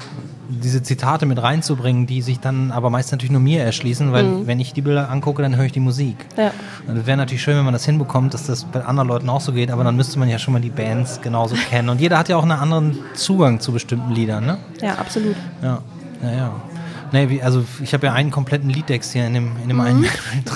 [0.49, 4.60] diese Zitate mit reinzubringen, die sich dann aber meist natürlich nur mir erschließen, weil wenn
[4.60, 6.15] ich die Bilder angucke, dann höre ich die Musik.
[6.38, 6.51] Ja.
[6.88, 9.41] Und es wäre natürlich schön, wenn man das hinbekommt, dass das bei anderen Leuten auch
[9.41, 11.89] so geht, aber dann müsste man ja schon mal die Bands genauso kennen.
[11.89, 14.58] Und jeder hat ja auch einen anderen Zugang zu bestimmten Liedern, ne?
[14.81, 15.36] Ja, absolut.
[15.62, 15.81] Ja,
[16.23, 16.53] ja, ja.
[17.12, 20.12] Nee, also ich habe ja einen kompletten Liedtext hier in dem, in dem einen drin.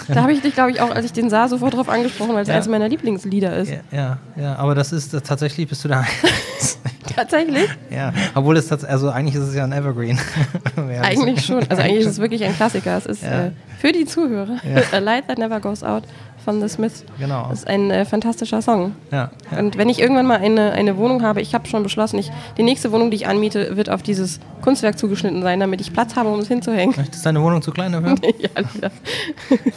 [0.07, 2.41] Da habe ich dich, glaube ich, auch, als ich den sah, sofort drauf angesprochen, weil
[2.43, 2.55] es Ja.
[2.55, 3.71] eines meiner Lieblingslieder ist.
[3.71, 6.03] Ja, ja, ja, aber das ist tatsächlich, bist du da.
[7.15, 7.67] Tatsächlich?
[7.89, 10.19] ja, obwohl es also eigentlich ist es ja ein Evergreen.
[10.77, 11.59] Ja, Eigentlich schon.
[11.69, 12.97] Also eigentlich ist es wirklich ein Klassiker.
[12.97, 14.57] Es ist äh, für die Zuhörer.
[14.93, 16.03] A Light That Never Goes Out
[16.43, 17.03] von The Smiths.
[17.17, 17.47] Genau.
[17.49, 18.93] Das ist ein äh, fantastischer Song.
[19.11, 19.59] Ja, ja.
[19.59, 22.63] Und wenn ich irgendwann mal eine, eine Wohnung habe, ich habe schon beschlossen, ich, die
[22.63, 26.29] nächste Wohnung, die ich anmiete, wird auf dieses Kunstwerk zugeschnitten sein, damit ich Platz habe,
[26.29, 26.95] um es hinzuhängen.
[27.11, 28.15] Ist deine Wohnung zu klein dafür?
[28.39, 28.91] ja, leider.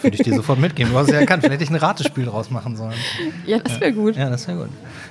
[0.03, 0.93] Würde ich dir sofort mitgeben.
[0.93, 1.43] Du hast es ja erkannt.
[1.43, 2.95] Vielleicht hätte ich ein Ratespiel draus machen sollen.
[3.47, 4.17] ja, das wäre gut.
[4.17, 4.69] Ja, das wäre gut.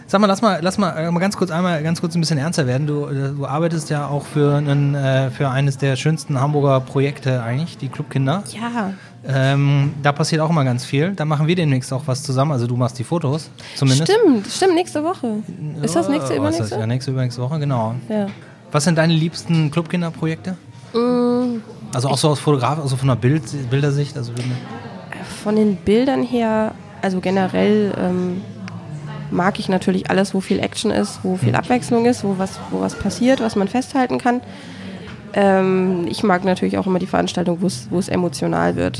[0.07, 2.37] Sag mal, lass mal, lass mal, äh, mal ganz kurz einmal ganz kurz ein bisschen
[2.37, 2.87] ernster werden.
[2.87, 7.41] Du, äh, du arbeitest ja auch für, einen, äh, für eines der schönsten Hamburger Projekte
[7.43, 8.43] eigentlich, die Clubkinder.
[8.51, 8.93] Ja.
[9.27, 11.11] Ähm, da passiert auch immer ganz viel.
[11.11, 12.51] Da machen wir demnächst auch was zusammen.
[12.53, 14.11] Also du machst die Fotos, zumindest.
[14.11, 15.43] Stimmt, stimmt, nächste Woche.
[15.81, 16.67] Ist das nächste, was ist das?
[16.71, 16.79] übernächste?
[16.79, 17.95] Ja, nächste, übernächste Woche, genau.
[18.09, 18.27] Ja.
[18.71, 20.55] Was sind deine liebsten Clubkinderprojekte?
[20.93, 21.61] Mm,
[21.93, 24.17] Also auch so aus Fotograf, also von der Bild, Bildersicht.
[24.17, 24.31] Also
[25.43, 28.41] Von den Bildern her, also generell ähm,
[29.29, 32.81] mag ich natürlich alles, wo viel Action ist, wo viel Abwechslung ist, wo was, wo
[32.81, 34.41] was passiert, was man festhalten kann.
[35.33, 38.99] Ähm, ich mag natürlich auch immer die Veranstaltung, wo es emotional wird.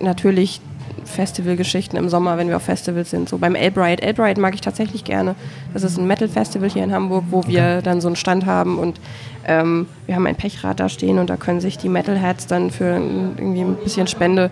[0.00, 0.60] Natürlich
[1.04, 3.28] Festivalgeschichten im Sommer, wenn wir auf Festivals sind.
[3.28, 4.02] So beim Albright.
[4.04, 5.34] Albright mag ich tatsächlich gerne.
[5.72, 9.00] Das ist ein Metal-Festival hier in Hamburg, wo wir dann so einen Stand haben und
[9.46, 12.94] ähm, wir haben ein Pechrad da stehen und da können sich die Metalheads dann für
[12.96, 14.50] ein- irgendwie ein bisschen Spende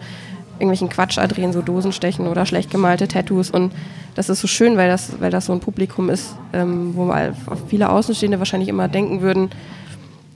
[0.61, 3.51] irgendwelchen Quatsch adrehen, so Dosen stechen oder schlecht gemalte Tattoos.
[3.51, 3.73] Und
[4.14, 7.35] das ist so schön, weil das, weil das so ein Publikum ist, ähm, wo mal
[7.66, 9.51] viele Außenstehende wahrscheinlich immer denken würden,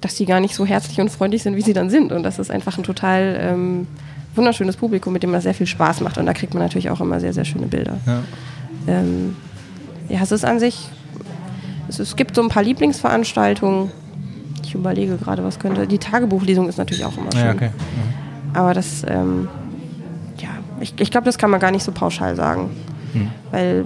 [0.00, 2.12] dass die gar nicht so herzlich und freundlich sind, wie sie dann sind.
[2.12, 3.86] Und das ist einfach ein total ähm,
[4.34, 6.18] wunderschönes Publikum, mit dem das sehr viel Spaß macht.
[6.18, 7.98] Und da kriegt man natürlich auch immer sehr, sehr schöne Bilder.
[8.06, 8.22] Ja.
[8.86, 9.36] Ähm,
[10.08, 10.88] ja, es ist an sich,
[11.88, 13.90] es, es gibt so ein paar Lieblingsveranstaltungen.
[14.64, 15.86] Ich überlege gerade, was könnte.
[15.86, 17.44] Die Tagebuchlesung ist natürlich auch immer schön.
[17.44, 17.70] Ja, okay.
[18.54, 19.48] Aber das, ähm,
[20.38, 22.70] ja, ich, ich glaube, das kann man gar nicht so pauschal sagen.
[23.50, 23.84] Weil,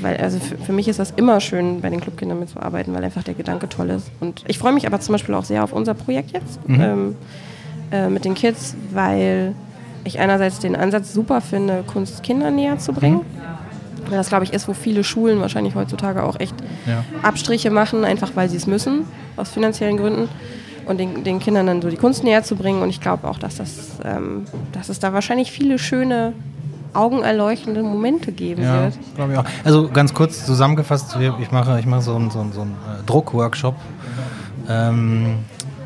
[0.00, 3.22] weil, also für, für mich ist das immer schön, bei den Clubkindern mitzuarbeiten, weil einfach
[3.22, 4.10] der Gedanke toll ist.
[4.20, 7.16] Und ich freue mich aber zum Beispiel auch sehr auf unser Projekt jetzt ähm,
[7.92, 9.54] äh, mit den Kids, weil
[10.04, 13.20] ich einerseits den Ansatz super finde, Kunst Kindern näher zu bringen.
[14.08, 16.54] Weil das, glaube ich, ist, wo viele Schulen wahrscheinlich heutzutage auch echt
[16.86, 17.04] Ja.
[17.22, 19.04] Abstriche machen, einfach weil sie es müssen,
[19.36, 20.28] aus finanziellen Gründen.
[20.86, 22.80] Und den, den Kindern dann so die Kunst näher zu bringen.
[22.82, 26.32] Und ich glaube auch, dass, das, ähm, dass es da wahrscheinlich viele schöne,
[26.96, 28.98] augenerleuchtende Momente geben Ja, wird.
[29.14, 29.44] glaube ich auch.
[29.64, 33.04] Also ganz kurz zusammengefasst, ich mache, ich mache so einen, so einen, so einen äh,
[33.06, 33.74] Druckworkshop
[34.68, 35.36] ähm,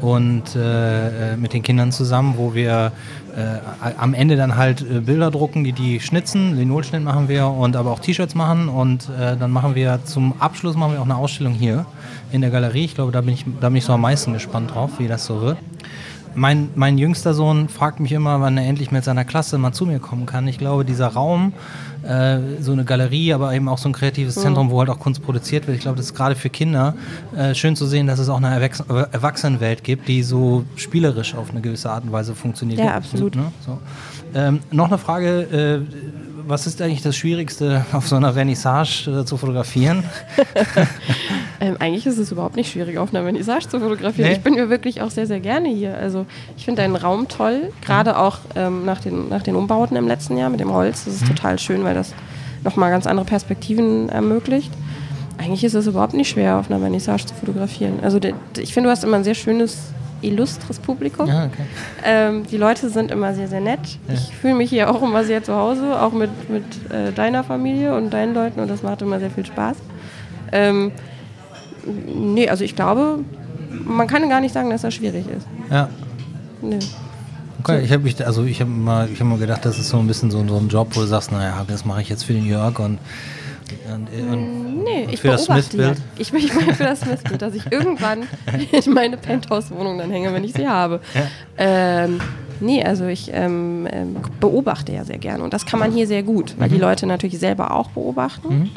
[0.01, 2.93] und äh, äh, mit den Kindern zusammen, wo wir
[3.37, 7.77] äh, am Ende dann halt äh, Bilder drucken, die die schnitzen, Linolschnitt machen wir und
[7.77, 11.17] aber auch T-Shirts machen und äh, dann machen wir zum Abschluss machen wir auch eine
[11.17, 11.87] Ausstellung hier
[12.33, 12.85] in der Galerie.
[12.87, 15.27] Ich glaube, da bin ich, da bin ich so am meisten gespannt drauf, wie das
[15.27, 15.59] so wird.
[16.35, 19.87] Mein, mein jüngster Sohn fragt mich immer, wann er endlich mit seiner Klasse mal zu
[19.87, 20.47] mir kommen kann.
[20.49, 21.53] Ich glaube, dieser Raum,
[22.03, 25.23] äh, so eine Galerie, aber eben auch so ein kreatives Zentrum, wo halt auch Kunst
[25.23, 25.77] produziert wird.
[25.77, 26.95] Ich glaube, das ist gerade für Kinder
[27.37, 31.35] äh, schön zu sehen, dass es auch eine Erwachs äh, Erwachsenenwelt gibt, die so spielerisch
[31.35, 32.79] auf eine gewisse Art und Weise funktioniert.
[32.79, 33.37] Ja, absolut.
[33.37, 33.53] Ne?
[33.67, 33.79] So.
[34.35, 35.87] Ähm, noch eine Frage.
[36.47, 40.05] Was ist eigentlich das Schwierigste auf so einer Vernissage äh, zu fotografieren?
[41.63, 44.31] Ähm, eigentlich ist es überhaupt nicht schwierig, auf einer Vernissage zu fotografieren.
[44.31, 44.37] Nee?
[44.37, 45.95] Ich bin mir wirklich auch sehr, sehr gerne hier.
[45.95, 46.25] Also
[46.57, 50.39] ich finde deinen Raum toll, gerade auch ähm, nach, den, nach den Umbauten im letzten
[50.39, 51.05] Jahr mit dem Holz.
[51.05, 52.15] Das ist total schön, weil das
[52.65, 54.73] nochmal ganz andere Perspektiven ermöglicht.
[55.37, 58.01] Eigentlich ist es überhaupt nicht schwer, auf einer Vernissage zu fotografieren.
[58.03, 58.19] Also
[58.59, 59.79] ich finde, du hast immer ein sehr schönes,
[60.23, 61.27] illustres Publikum.
[61.27, 61.63] Ja, okay.
[62.05, 63.99] Ähm, die Leute sind immer sehr, sehr nett.
[64.13, 67.95] Ich fühle mich hier auch immer sehr zu Hause, auch mit, mit äh, deiner Familie
[67.95, 69.77] und deinen Leuten und das macht immer sehr viel Spaß.
[70.53, 70.93] Ähm,
[71.85, 73.21] Nee, also ich glaube,
[73.85, 75.47] man kann gar nicht sagen, dass das schwierig ist.
[75.71, 75.89] Ja.
[76.63, 76.79] Nee.
[77.61, 79.99] Okay, ich habe mich, also ich habe mal, ich habe mal gedacht, das ist so
[79.99, 82.33] ein bisschen so, so ein Job, wo du sagst, naja, das mache ich jetzt für
[82.33, 82.99] den Jörg und,
[83.93, 85.93] und, und Nee, ich für das beobachte ja.
[86.19, 88.23] Ich bin für das Smith-Bild, dass ich irgendwann
[88.73, 91.01] in meine Penthouse-Wohnung dann hänge, wenn ich sie habe.
[91.59, 92.21] Ähm,
[92.61, 96.23] nee, also ich ähm, ähm, beobachte ja sehr gerne und das kann man hier sehr
[96.23, 96.81] gut, weil die Mhm.
[96.83, 98.71] Leute natürlich selber auch beobachten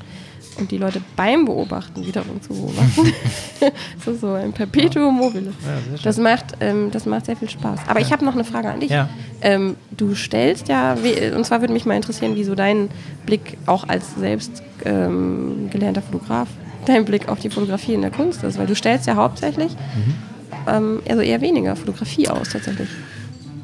[0.58, 3.13] und die Leute beim Beobachten wiederum zu beobachten.
[4.06, 5.52] das ist so ein Perpetuum mobile.
[5.63, 6.00] schön.
[6.04, 7.82] das, macht, ähm, das macht sehr viel Spaß.
[7.88, 8.92] Aber ich habe noch eine Frage an dich.
[8.92, 9.10] Ja.
[9.42, 12.89] Ähm, du stellst ja, wie- und zwar würde mich mal interessieren, wieso dein
[13.26, 16.48] Blick auch als selbst ähm, gelernter Fotograf,
[16.86, 19.72] dein Blick auf die Fotografie in der Kunst ist, weil du stellst ja hauptsächlich,
[20.68, 22.89] ähm, also eher weniger Fotografie aus tatsächlich.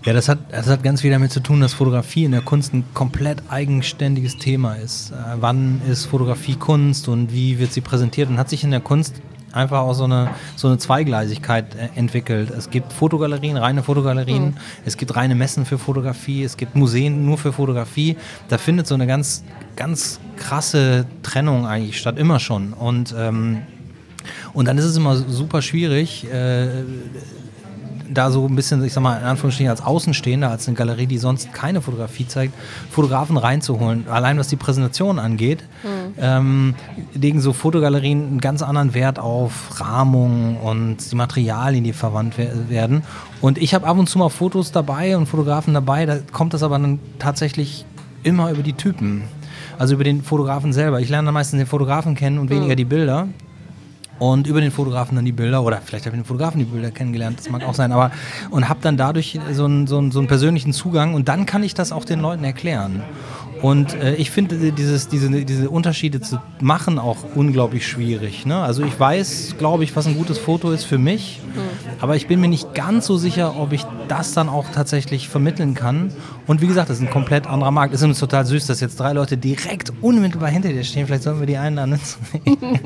[0.05, 2.73] Ja, das hat, das hat ganz viel damit zu tun, dass Fotografie in der Kunst
[2.73, 5.11] ein komplett eigenständiges Thema ist.
[5.11, 8.29] Äh, wann ist Fotografie Kunst und wie wird sie präsentiert?
[8.29, 12.49] Und hat sich in der Kunst einfach auch so eine, so eine Zweigleisigkeit äh, entwickelt.
[12.49, 17.37] Es gibt Fotogalerien, reine Fotogalerien, es gibt reine Messen für Fotografie, es gibt Museen nur
[17.37, 18.15] für Fotografie.
[18.47, 19.43] Da findet so eine ganz,
[19.75, 22.71] ganz krasse Trennung eigentlich statt, immer schon.
[22.71, 23.63] Und, ähm,
[24.53, 26.83] und dann ist es immer super schwierig, äh,
[28.11, 31.17] da so ein bisschen, ich sag mal, in Anführungsstrichen als Außenstehender, als eine Galerie, die
[31.17, 32.53] sonst keine Fotografie zeigt,
[32.89, 34.07] Fotografen reinzuholen.
[34.09, 35.63] Allein was die Präsentation angeht,
[36.19, 36.75] ähm,
[37.13, 42.69] legen so Fotogalerien einen ganz anderen Wert auf Rahmung und die Materialien, die verwandt wer-
[42.69, 43.03] werden.
[43.41, 46.63] Und ich habe ab und zu mal Fotos dabei und Fotografen dabei, da kommt das
[46.63, 47.85] aber dann tatsächlich
[48.23, 49.23] immer über die Typen.
[49.77, 50.99] Also über den Fotografen selber.
[50.99, 53.27] Ich lerne dann meistens den Fotografen kennen und weniger die Bilder
[54.19, 56.91] und über den Fotografen dann die Bilder oder vielleicht habe ich den Fotografen die Bilder
[56.91, 58.11] kennengelernt, das mag auch sein, aber
[58.51, 61.63] und habe dann dadurch so einen, so, einen, so einen persönlichen Zugang und dann kann
[61.63, 63.01] ich das auch den Leuten erklären.
[63.61, 68.45] Und äh, ich finde dieses, diese, diese Unterschiede zu machen auch unglaublich schwierig.
[68.45, 68.57] Ne?
[68.57, 71.41] Also ich weiß, glaube ich, was ein gutes Foto ist für mich,
[71.99, 75.73] aber ich bin mir nicht ganz so sicher, ob ich das dann auch tatsächlich vermitteln
[75.73, 76.11] kann.
[76.47, 77.93] Und wie gesagt, das ist ein komplett anderer Markt.
[77.93, 81.05] Es ist übrigens total süß, dass jetzt drei Leute direkt unmittelbar hinter dir stehen.
[81.05, 81.99] Vielleicht sollten wir die einladen.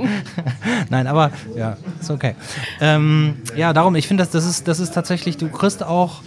[0.89, 2.35] Nein, aber ja, ist okay.
[2.81, 6.21] Ähm, ja, darum, ich finde, das, das, ist, das ist tatsächlich, du kriegst auch,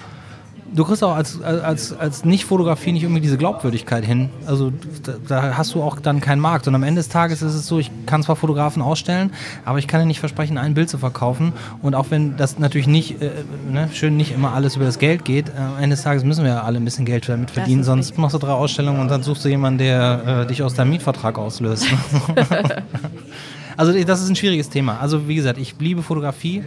[0.77, 4.31] du kriegst auch als, als, als Nicht-Fotografie nicht irgendwie diese Glaubwürdigkeit hin.
[4.47, 6.69] Also da, da hast du auch dann keinen Markt.
[6.69, 9.33] Und am Ende des Tages ist es so, ich kann zwar Fotografen ausstellen,
[9.65, 11.53] aber ich kann dir nicht versprechen, ein Bild zu verkaufen.
[11.83, 13.31] Und auch wenn das natürlich nicht, äh,
[13.71, 16.45] ne, schön nicht immer alles über das Geld geht, äh, am Ende des Tages müssen
[16.45, 19.23] wir ja alle ein bisschen Geld damit verdienen, sonst machst du drei Ausstellungen und dann
[19.23, 21.87] suchst du jemanden, der äh, dich aus deinem Mietvertrag auslöst.
[23.77, 24.99] Also das ist ein schwieriges Thema.
[25.01, 26.65] Also wie gesagt, ich liebe Fotografie.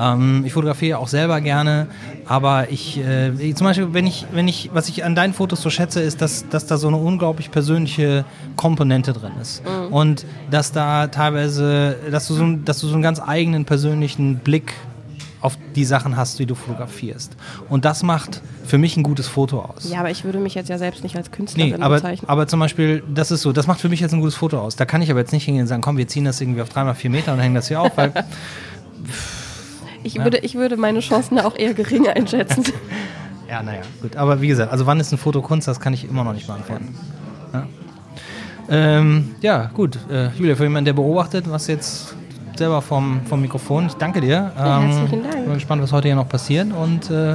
[0.00, 1.88] Ähm, ich fotografiere auch selber gerne,
[2.26, 5.68] aber ich, äh, zum Beispiel, wenn ich, wenn ich, was ich an deinen Fotos so
[5.68, 8.24] schätze, ist, dass, dass da so eine unglaublich persönliche
[8.56, 9.62] Komponente drin ist.
[9.90, 14.72] Und dass da teilweise, dass du, so, dass du so einen ganz eigenen persönlichen Blick
[15.42, 17.34] auf die Sachen hast, die du fotografierst.
[17.70, 19.90] Und das macht für mich ein gutes Foto aus.
[19.90, 22.28] Ja, aber ich würde mich jetzt ja selbst nicht als Künstlerin Nee, aber, bezeichnen.
[22.28, 24.76] aber zum Beispiel, das ist so, das macht für mich jetzt ein gutes Foto aus.
[24.76, 26.68] Da kann ich aber jetzt nicht hingehen und sagen, komm, wir ziehen das irgendwie auf
[26.68, 28.12] 3x4 Meter und hängen das hier auf, weil
[30.02, 32.64] ich, würde, ich würde meine Chancen da auch eher gering einschätzen.
[33.48, 34.16] Ja, naja, gut.
[34.16, 36.46] Aber wie gesagt, also wann ist ein Foto Kunst, das kann ich immer noch nicht
[36.46, 36.94] beantworten.
[37.52, 37.66] Ja,
[38.68, 39.98] ähm, ja gut.
[40.10, 42.14] Äh, Julia, für jemanden, der beobachtet, was jetzt
[42.56, 44.52] selber vom, vom Mikrofon, ich danke dir.
[44.56, 45.44] Ja, Ähm, herzlichen Dank.
[45.44, 46.68] Bin gespannt, was heute hier noch passiert.
[46.72, 47.32] Und äh,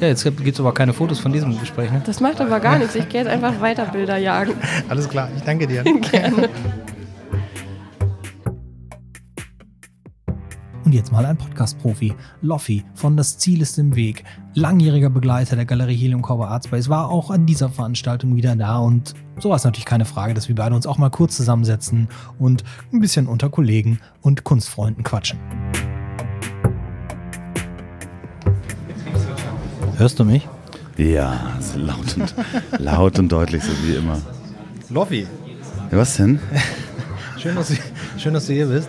[0.00, 1.92] ja, jetzt gibt es aber keine Fotos von diesem Gespräch.
[1.92, 2.02] Ne?
[2.04, 2.94] Das macht aber gar nichts.
[2.94, 4.54] Ich gehe jetzt einfach weiter Bilder jagen.
[4.88, 5.82] Alles klar, ich danke dir.
[6.10, 6.48] Gerne.
[10.84, 12.14] Und jetzt mal ein Podcast-Profi.
[12.42, 14.22] Loffi von Das Ziel ist im Weg.
[14.52, 18.76] Langjähriger Begleiter der Galerie Helium Cover Art Space war auch an dieser Veranstaltung wieder da.
[18.76, 22.08] Und so war es natürlich keine Frage, dass wir beide uns auch mal kurz zusammensetzen
[22.38, 25.38] und ein bisschen unter Kollegen und Kunstfreunden quatschen.
[29.96, 30.46] Hörst du mich?
[30.98, 32.34] Ja, so laut und,
[32.78, 34.18] laut und deutlich, so wie immer.
[34.90, 35.26] Loffi,
[35.90, 36.38] Ja, was denn?
[37.38, 37.74] schön, dass du,
[38.18, 38.88] schön, dass du hier bist.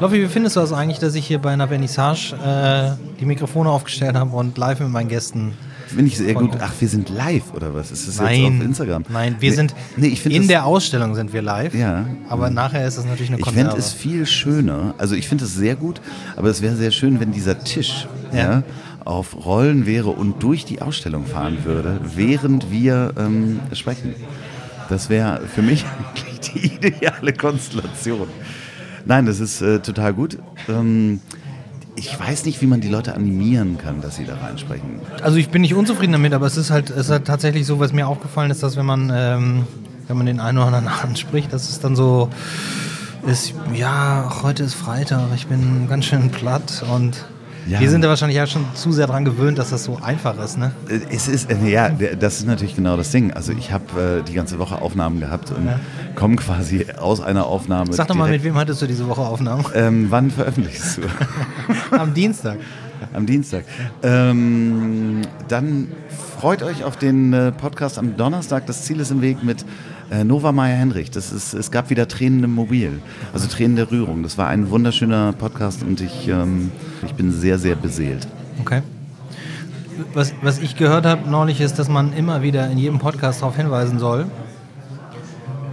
[0.00, 3.68] Loffi, wie findest du das eigentlich, dass ich hier bei einer Vernissage äh, die Mikrofone
[3.68, 5.52] aufgestellt habe und live mit meinen Gästen
[5.88, 6.52] Finde ich sehr gut.
[6.60, 7.90] Ach, wir sind live, oder was?
[7.90, 9.04] Ist das jetzt Nein, auf Instagram?
[9.08, 11.74] Nein, wir Nee, sind nee, ich in das- der Ausstellung sind wir live.
[11.74, 12.06] Ja.
[12.28, 13.70] Aber nachher ist es natürlich eine Ich Konserve.
[13.70, 16.00] fände es viel schöner, also ich finde es sehr gut,
[16.36, 18.38] aber es wäre sehr schön, wenn dieser Tisch Ja.
[18.38, 18.62] ja.
[19.04, 24.14] auf Rollen wäre und durch die Ausstellung fahren würde, während wir ähm, sprechen.
[24.88, 25.84] Das wäre für mich
[26.14, 28.28] eigentlich die ideale Konstellation.
[29.06, 30.38] Nein, das ist äh, total gut.
[30.68, 31.20] Ähm,
[31.96, 35.00] ich weiß nicht, wie man die Leute animieren kann, dass sie da reinsprechen.
[35.22, 37.78] also ich bin nicht unzufrieden damit, aber es ist halt, es ist halt tatsächlich so,
[37.78, 39.66] was mir aufgefallen ist, dass wenn man, ähm,
[40.08, 42.30] wenn man den einen oder anderen anspricht, dass es dann so,
[43.26, 47.26] Ist, ja, heute ist Freitag, ich bin ganz schön platt und
[47.66, 47.78] Ja.
[47.80, 50.58] wir sind ja wahrscheinlich ja schon zu sehr daran gewöhnt, dass das so einfach ist,
[50.58, 50.72] ne?
[50.88, 53.32] Äh, Es ist, äh, ja, das ist natürlich genau das Ding.
[53.32, 55.68] Also ich habe äh, die ganze Woche Aufnahmen gehabt und
[56.14, 57.92] komme quasi aus einer Aufnahme.
[57.92, 59.64] Sag doch mal, mit wem hattest du diese Woche Aufnahmen?
[59.74, 61.02] ähm, wann veröffentlichst du?
[61.96, 62.58] Am Dienstag.
[63.12, 63.64] Am Dienstag.
[64.02, 65.88] Ähm, dann
[66.40, 68.64] freut euch auf den äh, Podcast am Donnerstag.
[68.64, 69.62] Das Ziel ist im Weg mit
[70.10, 71.10] äh, Nova Meyer Henrich.
[71.10, 73.02] Das ist, es gab wieder Tränen im Mobil,
[73.34, 74.22] also Tränen der Rührung.
[74.22, 76.72] Das war ein wunderschöner Podcast und ich, ähm,
[77.04, 78.26] ich bin sehr, sehr beseelt.
[78.58, 78.80] Okay.
[80.14, 83.56] Was, was ich gehört habe neulich ist, dass man immer wieder in jedem Podcast darauf
[83.56, 84.24] hinweisen soll,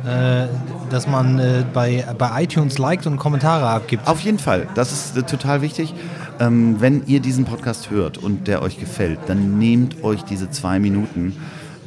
[0.05, 0.47] äh,
[0.89, 4.05] dass man äh, bei, bei iTunes liked und Kommentare abgibt.
[4.05, 5.93] Auf jeden Fall, das ist äh, total wichtig.
[6.39, 10.79] Ähm, wenn ihr diesen Podcast hört und der euch gefällt, dann nehmt euch diese zwei
[10.79, 11.33] Minuten,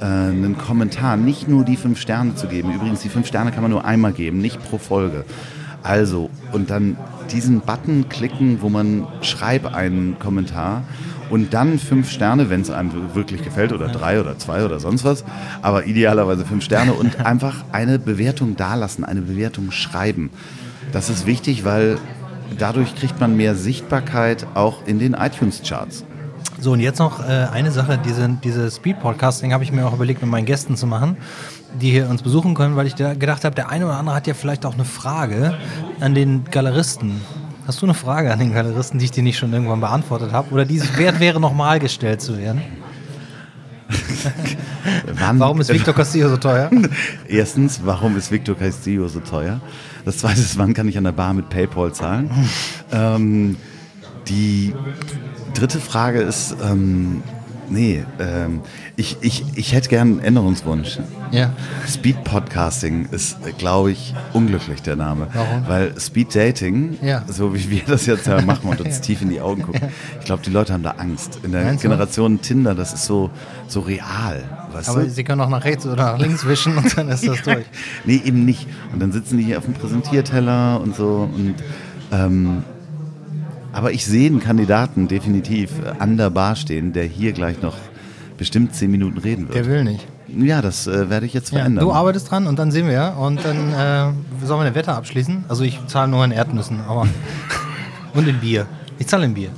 [0.00, 2.74] äh, einen Kommentar, nicht nur die fünf Sterne zu geben.
[2.74, 5.24] Übrigens, die fünf Sterne kann man nur einmal geben, nicht pro Folge.
[5.82, 6.96] Also, und dann
[7.30, 10.82] diesen Button klicken, wo man schreib einen Kommentar
[11.30, 15.04] und dann fünf Sterne, wenn es einem wirklich gefällt, oder drei oder zwei oder sonst
[15.04, 15.24] was,
[15.62, 20.30] aber idealerweise fünf Sterne und einfach eine Bewertung dalassen, eine Bewertung schreiben.
[20.92, 21.98] Das ist wichtig, weil
[22.58, 26.04] dadurch kriegt man mehr Sichtbarkeit auch in den iTunes-Charts.
[26.60, 30.20] So, und jetzt noch äh, eine Sache, diese, diese Speed-Podcasting habe ich mir auch überlegt,
[30.20, 31.16] mit meinen Gästen zu machen,
[31.80, 34.26] die hier uns besuchen können, weil ich da gedacht habe, der eine oder andere hat
[34.26, 35.54] ja vielleicht auch eine Frage
[36.00, 37.22] an den Galeristen.
[37.66, 40.50] Hast du eine Frage an den Galeristen, die ich dir nicht schon irgendwann beantwortet habe?
[40.52, 42.60] Oder die es wert wäre, nochmal gestellt zu werden?
[45.38, 46.70] Warum ist Victor Castillo so teuer?
[47.28, 49.60] Erstens, warum ist Victor Castillo so teuer?
[50.04, 52.30] Das zweite ist, wann kann ich an der Bar mit PayPal zahlen?
[52.92, 53.56] ähm,
[54.28, 54.74] die
[55.54, 57.22] dritte Frage ist, ähm,
[57.68, 58.60] nee, ähm,
[59.00, 60.98] ich, ich, ich hätte gern einen Änderungswunsch.
[61.30, 61.54] Ja.
[61.88, 65.26] Speed Podcasting ist, glaube ich, unglücklich der Name.
[65.32, 65.66] Warum?
[65.66, 67.22] Weil Speed Dating, Ja.
[67.26, 70.26] so wie wir das jetzt ja machen und uns tief in die Augen gucken, ich
[70.26, 71.40] glaube, die Leute haben da Angst.
[71.42, 71.88] In der Meinst du?
[71.88, 73.30] Generation Tinder, das ist so,
[73.68, 74.44] so real.
[74.70, 75.08] Aber du?
[75.08, 77.64] sie können auch nach rechts oder nach links wischen und dann ist das durch.
[78.04, 78.66] Nee, eben nicht.
[78.92, 81.26] Und dann sitzen die hier auf dem Präsentierteller und so.
[81.34, 81.54] Und,
[82.12, 82.64] ähm,
[83.72, 87.76] aber ich sehe einen Kandidaten definitiv an der Bar stehen, der hier gleich noch
[88.40, 89.68] bestimmt zehn Minuten reden Der wird.
[89.68, 90.04] will nicht.
[90.28, 91.84] Ja, das äh, werde ich jetzt Ja, verändern.
[91.84, 93.10] du arbeitest dran und dann sehen wir ja.
[93.10, 94.12] Und dann äh,
[94.46, 95.44] sollen wir eine Wette abschließen.
[95.48, 97.06] Also ich zahle nur in Erdnüssen, aber.
[98.14, 98.66] und in Bier.
[98.98, 99.50] Ich zahle in Bier.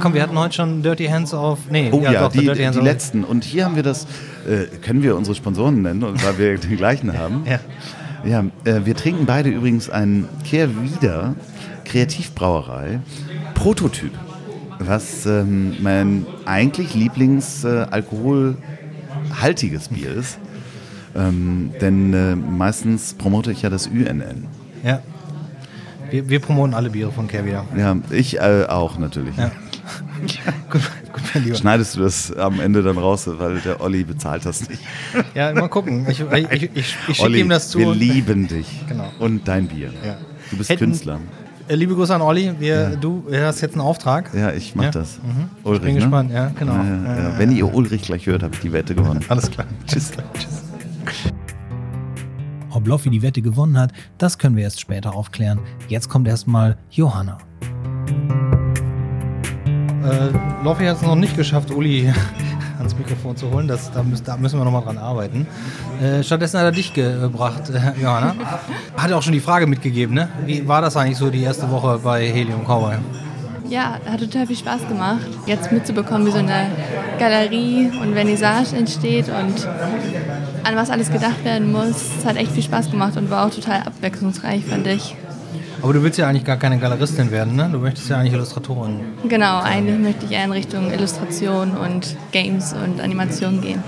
[0.00, 1.58] Komm, wir hatten heute schon Dirty Hands auf.
[1.70, 3.24] Nee, Oh ja, doch, die, Dirty die Hands auf- letzten.
[3.24, 4.04] Und hier haben wir das,
[4.48, 7.42] äh, können wir unsere Sponsoren nennen, weil wir den gleichen haben.
[7.46, 7.60] Ja.
[8.24, 11.36] Ja, äh, wir trinken beide übrigens ein Kehrwieder
[11.84, 13.00] Kreativbrauerei
[13.54, 14.10] Prototyp,
[14.88, 17.86] was ähm, mein eigentlich Lieblings äh,
[19.88, 20.38] Bier ist.
[21.14, 24.46] Ähm, denn äh, meistens promote ich ja das UNN.
[24.84, 25.00] Ja.
[26.10, 27.64] Wir, wir promoten alle Biere von wieder.
[27.76, 29.36] Ja, ich äh, auch natürlich.
[29.36, 29.50] Ja.
[30.70, 31.56] gut, gut, mein Lieber.
[31.56, 34.82] Schneidest du das am Ende dann raus, weil der Olli bezahlt das nicht.
[35.34, 36.06] Ja, mal gucken.
[36.08, 36.70] Ich, ich, ich,
[37.08, 37.78] ich, schicke ihm das zu.
[37.78, 38.66] wir lieben dich.
[38.88, 39.10] Genau.
[39.18, 39.90] Und dein Bier.
[40.04, 40.16] Ja.
[40.50, 41.20] Du bist Hätten- Künstler.
[41.68, 42.52] Äh, Liebe Grüße an Olli.
[42.58, 44.30] Wir, Du hast jetzt einen Auftrag.
[44.34, 44.90] Ja, ich mach Ja.
[44.90, 45.18] das.
[45.22, 45.48] Mhm.
[45.64, 46.00] Ulrich, ich bin ne?
[46.00, 46.30] gespannt.
[46.32, 46.72] Ja, genau.
[46.74, 47.28] Ja, ja, Ja, ja.
[47.30, 47.58] ja, Wenn ja.
[47.58, 49.24] ihr Ulrich gleich hört, habe ich die Wette gewonnen.
[49.28, 49.66] Alles klar.
[49.86, 50.12] Tschüss.
[50.34, 50.62] Tschüss.
[52.70, 55.58] Ob Loffi die Wette gewonnen hat, das können wir erst später aufklären.
[55.88, 57.38] Jetzt kommt erstmal Johanna.
[60.04, 62.12] Äh, Loffi hat es noch nicht geschafft, Uli
[62.78, 63.68] ans Mikrofon zu holen.
[63.68, 65.46] Das, da, müssen, da müssen wir nochmal dran arbeiten.
[66.00, 68.34] Äh, stattdessen hat er dich gebracht, äh, Johanna.
[68.96, 70.28] Hat auch schon die Frage mitgegeben, ne?
[70.46, 72.96] Wie war das eigentlich so die erste Woche bei Helium Cowboy?
[73.68, 76.70] Ja, hat total viel Spaß gemacht, jetzt mitzubekommen, wie so eine
[77.18, 79.68] Galerie und Vernissage entsteht und
[80.64, 81.96] an was alles gedacht werden muss.
[82.18, 85.14] Es hat echt viel Spaß gemacht und war auch total abwechslungsreich, fand ich.
[85.82, 87.68] Aber du willst ja eigentlich gar keine Galeristin werden, ne?
[87.70, 89.00] Du möchtest ja eigentlich Illustratorin.
[89.28, 93.82] Genau, eigentlich möchte ich eher in Richtung Illustration und Games und Animation gehen.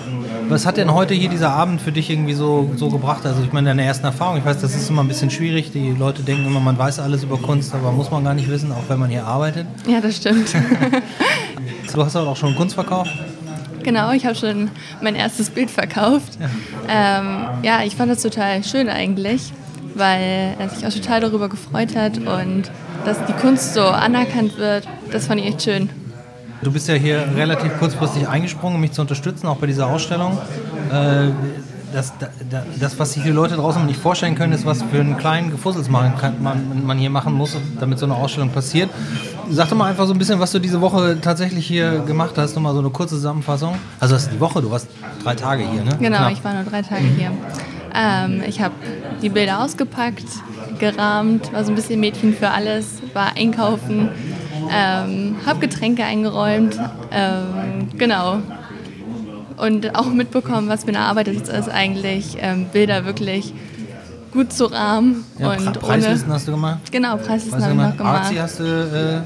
[0.49, 3.27] Was hat denn heute hier dieser Abend für dich irgendwie so, so gebracht?
[3.27, 5.73] Also ich meine, deine ersten Erfahrungen, ich weiß, das ist immer ein bisschen schwierig.
[5.73, 8.73] Die Leute denken immer, man weiß alles über Kunst, aber muss man gar nicht wissen,
[8.73, 9.67] auch wenn man hier arbeitet.
[9.87, 10.55] Ja, das stimmt.
[11.93, 13.11] Du hast auch schon Kunst verkauft.
[13.83, 14.71] Genau, ich habe schon
[15.01, 16.39] mein erstes Bild verkauft.
[16.39, 17.19] Ja.
[17.19, 19.53] Ähm, ja, ich fand das total schön eigentlich,
[20.01, 22.65] weil er sich auch total darüber gefreut hat und
[23.05, 25.89] dass die Kunst so anerkannt wird, das fand ich echt schön.
[26.63, 30.37] Du bist ja hier relativ kurzfristig eingesprungen, um mich zu unterstützen, auch bei dieser Ausstellung.
[30.93, 31.29] Äh,
[31.93, 35.01] das, da- da- das, was sich die Leute draußen nicht vorstellen können, ist, was für
[35.01, 36.13] einen kleinen Gefussels man,
[36.87, 38.91] man hier machen muss, damit so eine Ausstellung passiert.
[39.51, 42.55] Sag doch mal einfach so ein bisschen, was du diese Woche tatsächlich hier gemacht hast.
[42.55, 43.75] Nochmal so eine kurze Zusammenfassung.
[43.99, 44.87] Also das ist die Woche, du warst
[45.25, 45.97] drei Tage hier, ne?
[45.99, 46.33] Genau, Knapp.
[46.33, 47.33] ich war nur drei Tage hier.
[47.95, 48.75] Ähm, ich habe
[49.23, 50.25] die Bilder ausgepackt,
[50.79, 54.09] gerahmt, war so ein bisschen Mädchen für alles, war einkaufen,
[54.73, 56.79] ähm, habe Getränke eingeräumt,
[57.13, 58.39] ähm, genau.
[59.57, 63.53] Und auch mitbekommen, was für eine Arbeit es ist, eigentlich ähm, Bilder wirklich
[64.33, 65.25] gut zu rahmen.
[65.39, 66.79] Ja, und Pre- Preislisten hast du gemacht?
[66.91, 68.25] Genau, Preislisten habe du ich noch gemacht.
[68.25, 69.21] Arzi hast du, äh, äh,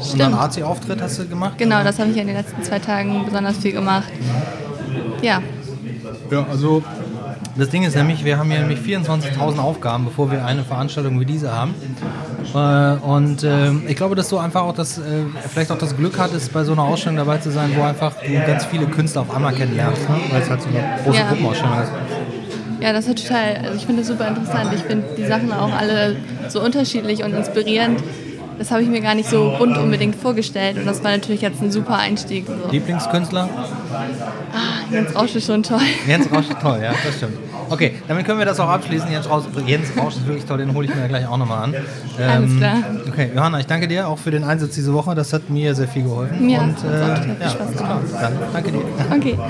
[0.00, 0.12] Stimmt.
[0.12, 1.54] unseren Arzi-Auftritt hast du gemacht?
[1.58, 4.12] Genau, das habe ich in den letzten zwei Tagen besonders viel gemacht.
[5.22, 5.40] Ja,
[6.30, 6.82] Ja, also
[7.56, 11.24] das Ding ist nämlich, wir haben hier nämlich 24.000 Aufgaben, bevor wir eine Veranstaltung wie
[11.24, 11.74] diese haben.
[12.54, 15.02] Äh, und äh, ich glaube, dass du einfach auch das, äh,
[15.52, 18.32] vielleicht auch das Glück hattest, bei so einer Ausstellung dabei zu sein, wo einfach du
[18.46, 20.16] ganz viele Künstler auf einmal kennenlernst, ne?
[20.30, 21.28] weil es halt so eine große Ja.
[21.28, 21.92] Gruppenausstellung ist.
[22.80, 24.70] ja, das ist total, also ich finde das super interessant.
[24.74, 26.16] Ich finde die Sachen auch alle
[26.48, 28.02] so unterschiedlich und inspirierend.
[28.56, 31.60] Das habe ich mir gar nicht so bunt unbedingt vorgestellt und das war natürlich jetzt
[31.60, 32.46] ein super Einstieg.
[32.46, 32.70] So.
[32.70, 33.48] Lieblingskünstler?
[34.92, 35.80] Jens Rausch ist schon toll.
[36.06, 37.36] Jens Rausch ist toll, ja, das stimmt.
[37.70, 39.10] Okay, damit können wir das auch abschließen.
[39.10, 41.74] Jens Rausch, Jens Rausch ist wirklich toll, den hole ich mir gleich auch nochmal an.
[41.74, 42.76] Ähm, Alles klar.
[43.08, 45.14] Okay, Johanna, ich danke dir auch für den Einsatz diese Woche.
[45.14, 46.48] Das hat mir sehr viel geholfen.
[46.48, 48.02] Ja, Und, viel ja, klar.
[48.20, 48.82] Dann danke dir.
[49.10, 49.38] Okay.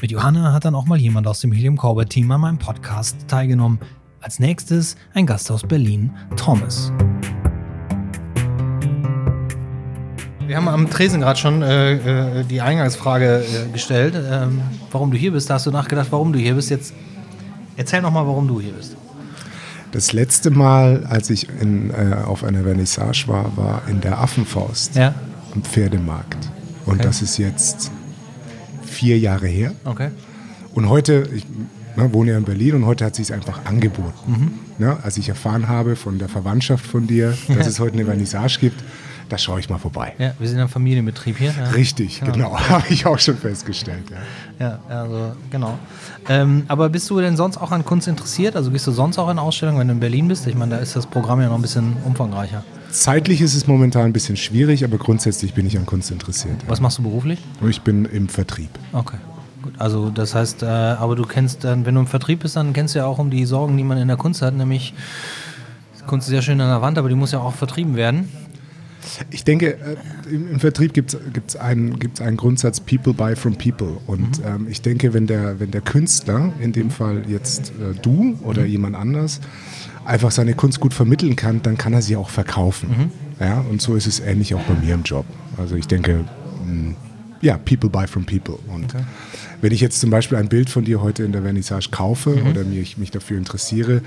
[0.00, 3.26] Mit Johanna hat dann auch mal jemand aus dem Helium Corbett Team an meinem Podcast
[3.26, 3.80] teilgenommen.
[4.20, 6.92] Als nächstes ein Gast aus Berlin, Thomas.
[10.48, 15.18] Wir haben am Tresen gerade schon äh, äh, die Eingangsfrage äh, gestellt, ähm, warum du
[15.18, 15.50] hier bist.
[15.50, 16.70] Da hast du nachgedacht, warum du hier bist.
[16.70, 16.94] Jetzt
[17.76, 18.96] erzähl noch mal, warum du hier bist.
[19.92, 24.96] Das letzte Mal, als ich in, äh, auf einer Vernissage war, war in der Affenfaust
[24.96, 25.14] Ja,
[25.54, 26.38] am Pferdemarkt.
[26.86, 27.02] Und Okay.
[27.02, 27.90] das ist jetzt
[28.86, 29.72] vier Jahre her.
[29.84, 30.08] okay.
[30.74, 31.44] Und heute, ich
[31.96, 34.58] ne, wohne ja in Berlin und heute hat sich einfach angeboten.
[34.78, 38.58] Ne, als ich erfahren habe von der Verwandtschaft von dir, dass es heute eine Vernissage
[38.60, 38.82] gibt,
[39.28, 40.14] da schaue ich mal vorbei.
[40.18, 41.54] Ja, wir sind ein Familienbetrieb hier.
[41.58, 41.70] Ja.
[41.70, 44.04] Richtig, genau, habe ich auch schon festgestellt.
[44.10, 44.18] Ja.
[44.66, 45.78] Ja, also genau.
[46.28, 48.56] Ähm, aber bist du denn sonst auch an Kunst interessiert?
[48.56, 50.46] Also gehst du sonst auch in Ausstellungen, wenn du in Berlin bist?
[50.46, 52.64] Ich meine, da ist das Programm ja noch ein bisschen umfangreicher.
[52.90, 56.56] Zeitlich ist es momentan ein bisschen schwierig, aber grundsätzlich bin ich an Kunst interessiert.
[56.66, 57.38] Was machst du beruflich?
[57.68, 58.70] Ich bin im Vertrieb.
[58.92, 59.18] Okay.
[59.62, 62.72] Gut, also das heißt, äh, aber du kennst dann, wenn du im Vertrieb bist, dann
[62.72, 64.94] kennst du ja auch um die Sorgen, die man in der Kunst hat, nämlich
[66.06, 68.30] Kunst ist ja schön an der Wand, aber die muss ja auch vertrieben werden.
[69.30, 69.96] Ich denke, äh,
[70.30, 73.96] im, im Vertrieb gibt es einen, gibt's einen Grundsatz, People buy from people.
[74.06, 78.38] Und ähm, ich denke, wenn der, wenn der Künstler, in dem Fall jetzt äh, du
[78.42, 79.40] oder jemand anders,
[80.04, 83.10] einfach seine Kunst gut vermitteln kann, dann kann er sie auch verkaufen.
[83.40, 85.26] Ja, und so ist es ähnlich auch bei mir im Job.
[85.58, 86.24] Also ich denke,
[86.66, 86.94] mh,
[87.40, 88.58] ja, people buy from people.
[88.68, 88.94] Und
[89.60, 92.62] wenn ich jetzt zum Beispiel ein Bild von dir heute in der Vernissage kaufe oder
[92.64, 94.02] mich, mich dafür interessiere,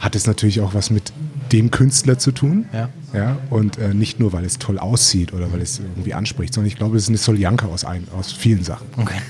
[0.00, 1.12] hat es natürlich auch was mit
[1.52, 2.66] dem Künstler zu tun.
[2.72, 2.88] Ja.
[3.12, 6.68] Ja, und äh, nicht nur, weil es toll aussieht oder weil es irgendwie anspricht, sondern
[6.68, 8.86] ich glaube, es ist eine Soljanka aus, ein, aus vielen Sachen.
[8.96, 9.20] Okay.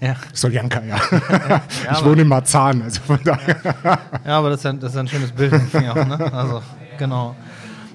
[0.00, 0.16] Ja.
[0.32, 0.96] Soljanka, ja.
[1.82, 3.56] ich aber- wohne in Marzahn, also von daher.
[4.26, 5.52] Ja, aber das ist ein, das ist ein schönes Bild.
[5.54, 6.32] ich auch, ne?
[6.32, 6.62] Also,
[6.98, 7.34] genau.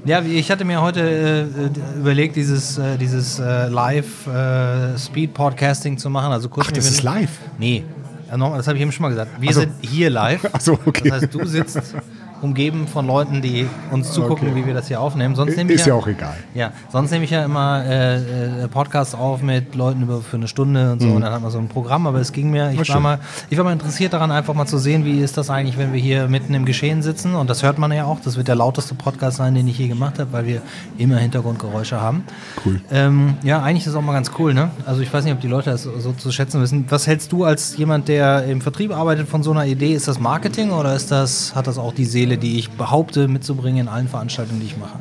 [0.03, 6.31] Ja, ich hatte mir heute äh, äh, überlegt, dieses, äh, dieses äh, Live-Speed-Podcasting zu machen.
[6.31, 7.37] Also kurz Ach, das ist live?
[7.59, 7.83] Nee,
[8.27, 9.39] das habe ich eben schon mal gesagt.
[9.39, 9.59] Wir so.
[9.59, 10.49] sind hier live.
[10.53, 11.09] Ach so, okay.
[11.09, 11.93] Das heißt, du sitzt
[12.41, 14.61] umgeben von Leuten, die uns zugucken, Okay.
[14.61, 15.35] wie wir das hier aufnehmen.
[15.35, 16.35] Sonst nehme ich Ist ja auch egal.
[16.53, 20.47] Ja, sonst nehme ich ja immer äh, äh, Podcasts auf mit Leuten über für eine
[20.47, 22.89] Stunde und so und dann hat man so ein Programm, aber es ging mir, ich
[22.89, 23.03] war, Mhm.
[23.03, 23.19] mal,
[23.49, 25.99] ich war mal interessiert daran, einfach mal zu sehen, wie ist das eigentlich, wenn wir
[25.99, 28.95] hier mitten im Geschehen sitzen und das hört man ja auch, das wird der lauteste
[28.95, 30.61] Podcast sein, den ich je gemacht habe, weil wir
[30.97, 32.23] immer Hintergrundgeräusche haben.
[32.65, 32.81] Cool.
[32.91, 34.71] Ähm, ja, eigentlich ist es auch mal ganz cool, ne?
[34.85, 36.85] Also ich weiß nicht, ob die Leute das so, so zu schätzen wissen.
[36.89, 39.93] Was hältst du als jemand, der im Vertrieb arbeitet, von so einer Idee?
[39.93, 43.81] Ist das Marketing oder ist das, hat das auch die Seele, die ich behaupte mitzubringen
[43.81, 44.99] in allen Veranstaltungen, die ich mache?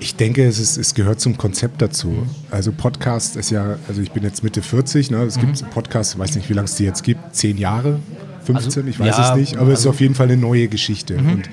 [0.00, 2.24] Ich denke, es, ist, es gehört zum Konzept dazu.
[2.52, 5.22] Also Podcast ist ja, also ich bin jetzt Mitte 40, ne?
[5.24, 5.40] es Mhm.
[5.40, 7.98] gibt Podcasts, ich weiß nicht, wie lange es die jetzt gibt, zehn Jahre,
[8.44, 10.36] 15, Also, ich weiß ja, es nicht, aber es ist also- auf jeden Fall eine
[10.36, 11.16] neue Geschichte.
[11.16, 11.50] Und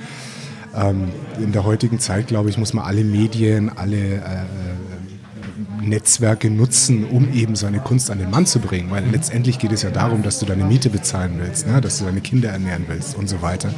[0.76, 1.06] ähm,
[1.42, 4.22] in der heutigen Zeit, glaube ich, muss man alle Medien, alle äh,
[5.82, 8.92] Netzwerke nutzen, um eben seine Kunst an den Mann zu bringen.
[8.92, 11.82] Weil letztendlich geht es ja darum, dass du deine Miete bezahlen willst, ne?
[11.82, 13.70] dass du deine Kinder ernähren willst und so weiter.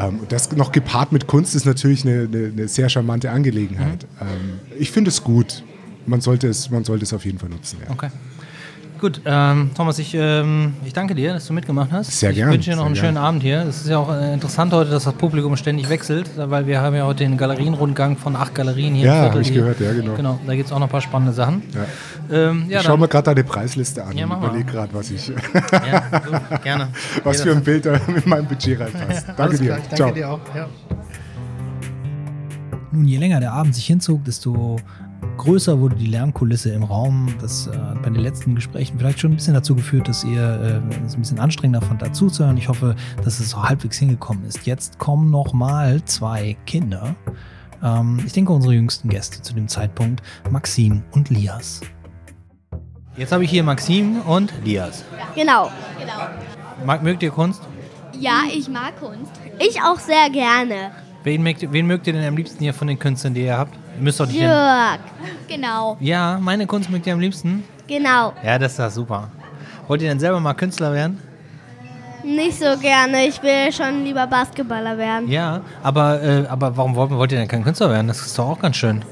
[0.00, 4.06] Ähm, und das noch gepaart mit Kunst ist natürlich eine, eine, eine sehr charmante Angelegenheit.
[4.20, 5.62] Ähm, ich finde es gut.
[6.06, 7.78] Man sollte es, man sollte es auf jeden Fall nutzen.
[7.84, 7.92] Ja.
[7.92, 8.10] Okay.
[9.00, 12.10] Gut, ähm, Thomas, ich, ähm, ich danke dir, dass du mitgemacht hast.
[12.20, 13.06] Sehr ich gern, wünsche dir noch einen gern.
[13.06, 13.62] schönen Abend hier.
[13.62, 16.94] Es ist ja auch äh, interessant heute, dass das Publikum ständig wechselt, weil wir haben
[16.94, 19.06] ja heute den Galerienrundgang von acht Galerien hier.
[19.06, 20.14] Ja, Viertel, hab ich gehört, ja, genau.
[20.16, 21.62] Genau, da gibt es auch noch ein paar spannende Sachen.
[22.30, 22.50] Ja.
[22.50, 24.48] Ähm, ja, ich schaue mir gerade deine Preisliste an Ja, mach mal.
[24.48, 25.34] überlege gerade, was ich, ja,
[26.12, 26.88] so, gerne.
[27.24, 29.28] was für ein Bild da mit meinem Budget reinpasst.
[29.28, 29.76] Danke Alles dir.
[29.78, 30.12] ich danke Ciao.
[30.12, 30.40] dir auch.
[30.54, 30.66] Ja.
[32.92, 34.76] Nun, je länger der Abend sich hinzog, desto
[35.40, 37.34] größer wurde die Lärmkulisse im Raum.
[37.40, 40.82] Das äh, hat bei den letzten Gesprächen vielleicht schon ein bisschen dazu geführt, dass ihr
[40.82, 42.58] äh, es ein bisschen anstrengender fand, dazuzuhören.
[42.58, 44.66] Ich hoffe, dass es so halbwegs hingekommen ist.
[44.66, 47.14] Jetzt kommen noch mal zwei Kinder.
[47.82, 51.80] Ähm, ich denke, unsere jüngsten Gäste zu dem Zeitpunkt, Maxim und Lias.
[53.16, 55.04] Jetzt habe ich hier Maxim und Lias.
[55.34, 55.70] Genau.
[56.84, 57.62] Mag, mögt ihr Kunst?
[58.18, 59.32] Ja, ich mag Kunst.
[59.58, 60.90] Ich auch sehr gerne.
[61.22, 63.74] Wen mögt, wen mögt ihr denn am liebsten hier von den Künstlern, die ihr habt?
[63.96, 64.98] Ihr müsst doch nicht Jörg.
[65.48, 65.96] Genau.
[66.00, 67.64] Ja, meine Kunst mögt ihr am liebsten?
[67.86, 68.32] Genau.
[68.42, 69.28] Ja, das ist ja super.
[69.86, 71.20] Wollt ihr denn selber mal Künstler werden?
[72.24, 73.26] Nicht so gerne.
[73.26, 75.28] Ich will schon lieber Basketballer werden.
[75.28, 78.08] Ja, aber, äh, aber warum wollt, wollt ihr denn kein Künstler werden?
[78.08, 79.02] Das ist doch auch ganz schön.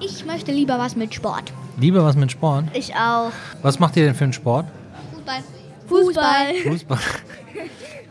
[0.00, 1.52] Ich möchte lieber was mit Sport.
[1.78, 2.64] Lieber was mit Sport.
[2.74, 3.30] Ich auch.
[3.62, 4.66] Was macht ihr denn für einen Sport?
[5.14, 5.42] Fußball.
[5.88, 6.54] Fußball.
[6.64, 6.98] Fußball.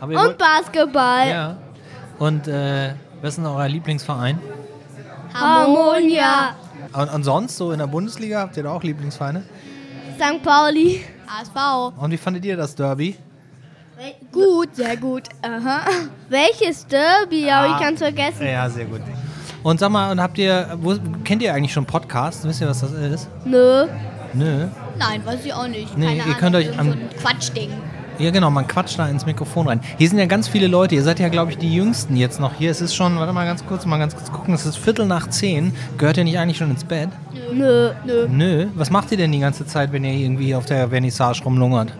[0.00, 1.28] ihr wollt, Und Basketball.
[1.28, 1.56] ja.
[2.18, 4.38] Und äh, was ist denn euer Lieblingsverein?
[5.34, 6.56] Harmonia.
[6.92, 9.42] Und, und sonst, so in der Bundesliga, habt ihr da auch Lieblingsvereine?
[10.18, 10.42] St.
[10.42, 11.04] Pauli.
[11.26, 11.92] ASV.
[11.98, 13.16] Und wie fandet ihr das Derby?
[14.30, 15.24] Gut, sehr gut.
[15.42, 15.80] Aha.
[16.28, 17.44] Welches Derby?
[17.50, 18.46] Habe ich ganz vergessen.
[18.46, 19.00] Ja, sehr gut.
[19.62, 20.94] Und sag mal, und habt ihr, wo,
[21.24, 22.46] kennt ihr eigentlich schon Podcasts?
[22.46, 23.28] Wisst ihr, was das ist?
[23.44, 23.86] Nö.
[24.34, 24.68] Nö.
[24.98, 25.96] Nein, weiß ich auch nicht.
[25.96, 26.36] Nee, Keine ihr Ahnung.
[26.38, 27.70] könnt euch so ein Quatschding.
[28.18, 29.80] Ja, genau, man quatscht da ins Mikrofon rein.
[29.98, 30.94] Hier sind ja ganz viele Leute.
[30.94, 32.70] Ihr seid ja, glaube ich, die Jüngsten jetzt noch hier.
[32.70, 34.54] Es ist schon, warte mal ganz kurz, mal ganz kurz gucken.
[34.54, 35.74] Es ist Viertel nach zehn.
[35.98, 37.10] Gehört ihr nicht eigentlich schon ins Bett?
[37.52, 37.90] Nö.
[38.06, 38.26] Nö.
[38.28, 38.66] Nö.
[38.74, 41.92] Was macht ihr denn die ganze Zeit, wenn ihr irgendwie auf der Vernissage rumlungert?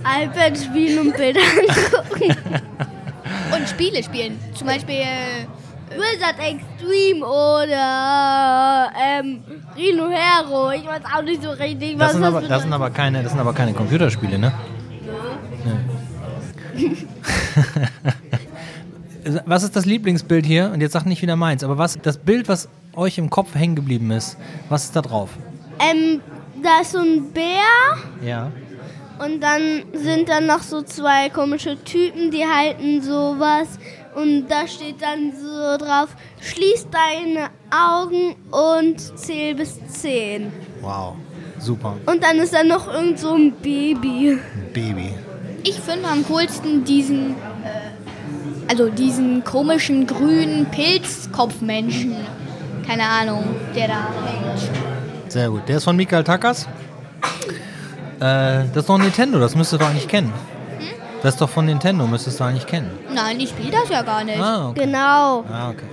[0.00, 2.36] iPad spielen und Bilder angucken.
[3.54, 4.38] Und Spiele spielen.
[4.54, 4.94] Zum Beispiel.
[4.96, 5.46] äh,
[5.90, 9.40] Wizard Extreme oder ähm,
[9.76, 10.70] Rhino Hero.
[10.72, 13.32] Ich weiß auch nicht so richtig, was Das sind, das das, sind aber keine, das
[13.32, 14.52] sind aber keine Computerspiele, ne?
[19.46, 20.70] Was ist das Lieblingsbild hier?
[20.72, 23.76] Und jetzt sagt nicht wieder meins, aber was das Bild, was euch im Kopf hängen
[23.76, 24.38] geblieben ist,
[24.70, 25.30] was ist da drauf?
[25.80, 26.20] Ähm,
[26.62, 28.50] da ist so ein Bär Ja.
[29.22, 33.68] und dann sind dann noch so zwei komische Typen, die halten sowas
[34.14, 36.08] und da steht dann so drauf,
[36.40, 40.50] schließ deine Augen und zähl bis zehn.
[40.80, 41.16] Wow.
[41.58, 41.96] Super.
[42.06, 44.38] Und dann ist da noch irgend so ein Baby.
[44.72, 45.10] Baby.
[45.62, 47.30] Ich finde am coolsten diesen.
[47.30, 52.14] Äh, also diesen komischen grünen Pilzkopfmenschen.
[52.86, 53.44] Keine Ahnung,
[53.74, 55.32] der da hängt.
[55.32, 55.68] Sehr gut.
[55.68, 56.66] Der ist von Mikael Takas.
[58.20, 60.32] Äh, das ist doch Nintendo, das müsstest du doch eigentlich kennen.
[61.22, 62.90] Das ist doch von Nintendo, müsstest du eigentlich kennen.
[63.14, 64.40] Nein, ich spiele das ja gar nicht.
[64.40, 64.84] Ah, okay.
[64.84, 65.44] Genau.
[65.50, 65.84] Ah, okay.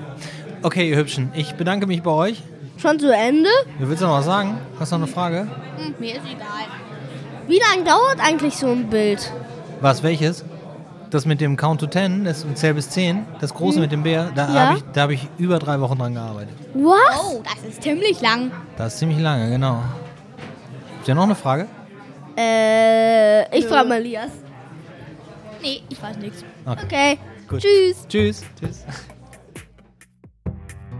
[0.62, 2.42] Okay, ihr Hübschen, ich bedanke mich bei euch.
[2.78, 3.50] Schon zu Ende?
[3.80, 4.58] Du willst noch was sagen?
[4.80, 5.48] Hast du noch eine Frage?
[5.78, 6.66] Hm, mir ist egal.
[7.48, 9.32] Wie lange dauert eigentlich so ein Bild?
[9.82, 10.44] Was, welches?
[11.12, 14.32] Das mit dem Count to Ten, das Zähl bis 10, das große mit dem Bär,
[14.36, 14.54] da Ja.
[14.68, 16.56] habe ich, da hab ich über drei Wochen dran gearbeitet.
[16.74, 17.20] Was?
[17.24, 18.52] Oh, das ist ziemlich lang.
[18.78, 19.82] Das ist ziemlich lange, genau.
[20.98, 21.68] Habt ihr noch eine Frage?
[22.38, 24.32] Äh, ich frage mal Lias.
[25.62, 26.44] Nee, ich weiß nichts.
[26.66, 27.18] Okay.
[27.48, 27.62] Gut.
[27.62, 28.06] Tschüss.
[28.10, 28.44] Tschüss.
[28.60, 28.84] Tschüss.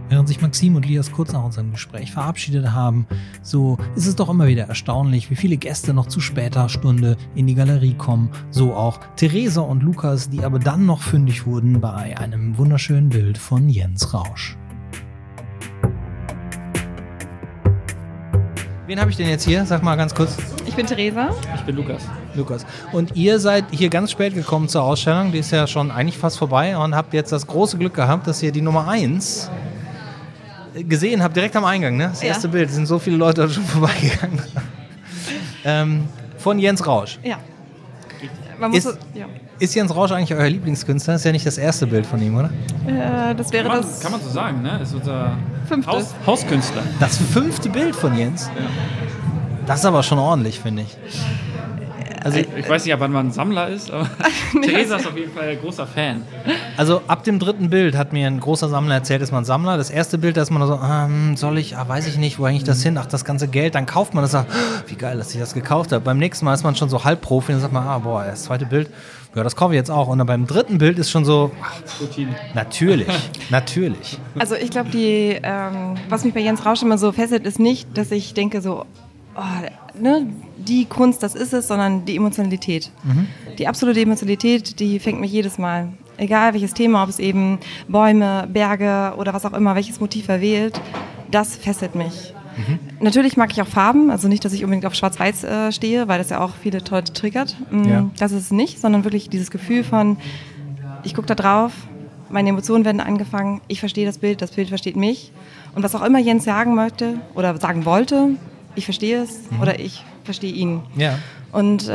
[0.08, 3.06] Während sich Maxim und Lias kurz nach unserem Gespräch verabschiedet haben,
[3.42, 7.48] so ist es doch immer wieder erstaunlich, wie viele Gäste noch zu später Stunde in
[7.48, 8.30] die Galerie kommen.
[8.50, 13.36] So auch Theresa und Lukas, die aber dann noch fündig wurden bei einem wunderschönen Bild
[13.36, 14.56] von Jens Rausch.
[18.86, 19.66] Wen habe ich denn jetzt hier?
[19.66, 20.36] Sag mal ganz kurz.
[20.64, 21.30] Ich bin Theresa.
[21.56, 22.04] Ich bin Lukas.
[22.36, 22.64] Lukas.
[22.92, 26.38] Und ihr seid hier ganz spät gekommen zur Ausstellung, die ist ja schon eigentlich fast
[26.38, 29.50] vorbei und habt jetzt das große Glück gehabt, dass ihr die Nummer 1
[30.84, 32.08] gesehen habt, direkt am Eingang, ne?
[32.10, 32.28] Das Ja.
[32.28, 34.40] erste Bild, es sind so viele Leute schon vorbeigegangen.
[35.64, 36.04] ähm,
[36.38, 37.18] von Jens Rausch.
[37.22, 37.38] Ja.
[38.58, 39.26] Man muss Ist- es- ja.
[39.58, 41.14] Ist Jens Rausch eigentlich euer Lieblingskünstler?
[41.14, 42.50] Das ist ja nicht das erste Bild von ihm, oder?
[42.86, 44.78] Äh, das wäre Kann man, das kann man so sagen, ne?
[44.82, 45.32] Ist unser
[45.66, 45.90] fünfte.
[45.92, 46.82] Haus, Hauskünstler.
[47.00, 48.50] Das fünfte Bild von Jens?
[49.66, 50.96] Das ist aber schon ordentlich, finde ich.
[52.22, 54.08] Also, Ich, ich weiß nicht, ab wann man ein Sammler ist, aber
[54.62, 56.22] Theresa ist auf jeden Fall ein großer Fan.
[56.76, 59.76] Also ab dem dritten Bild hat mir ein großer Sammler erzählt, ist man Sammler.
[59.76, 62.46] Das erste Bild, da ist man so, ähm, soll ich, ah, weiß ich nicht, wo
[62.46, 62.98] hänge ich das hin?
[62.98, 64.52] Ach, das ganze Geld, dann kauft man das, sagt,
[64.86, 66.04] wie geil, dass ich das gekauft habe.
[66.04, 68.44] Beim nächsten Mal ist man schon so Halbprofi und dann sagt man, ah, boah, das
[68.44, 68.90] zweite Bild,
[69.34, 70.08] ja, das kaufe ich jetzt auch.
[70.08, 71.74] Und dann beim dritten Bild ist schon so, ach,
[72.54, 73.06] natürlich,
[73.50, 74.18] natürlich.
[74.38, 77.98] Also ich glaube, die, ähm, was mich bei Jens Rausch immer so fesselt, ist nicht,
[77.98, 78.86] dass ich denke so,
[79.36, 79.40] oh,
[80.00, 80.26] ne,
[80.56, 82.90] die Kunst, das ist es, sondern die Emotionalität.
[83.58, 85.88] Die absolute Emotionalität, die fängt mich jedes Mal.
[86.18, 90.40] Egal welches Thema, ob es eben Bäume, Berge oder was auch immer, welches Motiv er
[90.40, 90.80] wählt,
[91.30, 92.32] das fesselt mich.
[93.00, 96.16] Natürlich mag ich auch Farben, also nicht, dass ich unbedingt auf Schwarz-Weiß äh, stehe, weil
[96.16, 97.54] das ja auch viele Leute triggert.
[97.70, 98.10] Mm, Ja.
[98.18, 100.16] Das ist es nicht, sondern wirklich dieses Gefühl von,
[101.04, 101.72] ich gucke da drauf
[102.28, 105.32] meine Emotionen werden angefangen, ich verstehe das Bild, das Bild versteht mich.
[105.74, 108.30] Und was auch immer Jens sagen möchte oder sagen wollte,
[108.76, 109.60] ich verstehe es Mhm.
[109.60, 110.82] oder ich verstehe ihn.
[110.96, 111.18] Ja.
[111.52, 111.92] Und äh,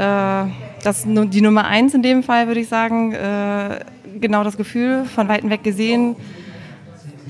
[0.84, 3.80] das die Nummer eins in dem Fall, würde ich sagen, äh,
[4.20, 6.16] genau das Gefühl, von Weitem weg gesehen,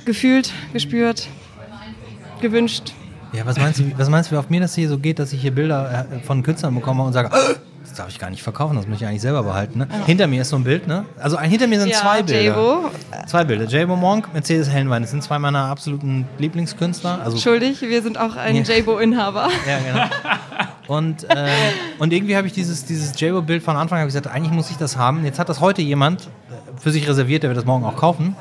[0.06, 1.28] gefühlt, gespürt,
[2.42, 2.94] gewünscht.
[3.34, 5.32] Ja, was meinst du, was meinst du, wie oft mir das hier so geht, dass
[5.34, 7.38] ich hier Bilder äh, von Künstlern bekomme und sage, "Ah,
[7.92, 9.80] das darf ich gar nicht verkaufen, das muss ich eigentlich selber behalten.
[9.80, 9.88] Ne?
[10.06, 11.06] Hinter mir ist so ein Bild, ne?
[11.20, 12.90] Also ein- hinter mir sind Ja, zwei Bilder.
[13.28, 13.66] Zwei Bilder.
[13.66, 15.02] J-Bo Monk, Mercedes Hellenwein.
[15.02, 17.20] Das sind zwei meiner absoluten Lieblingskünstler.
[17.24, 18.62] Also Schuldig, wir sind auch ein Ja.
[18.64, 19.50] J-Bo-Inhaber.
[19.68, 20.16] Ja, genau.
[20.88, 21.48] Und, äh,
[22.00, 24.98] und irgendwie habe ich dieses, dieses J-Bo-Bild von Anfang an gesagt, eigentlich muss ich das
[24.98, 25.24] haben.
[25.24, 26.28] Jetzt hat das heute jemand äh,
[26.80, 28.36] für sich reserviert, der wird das morgen auch kaufen.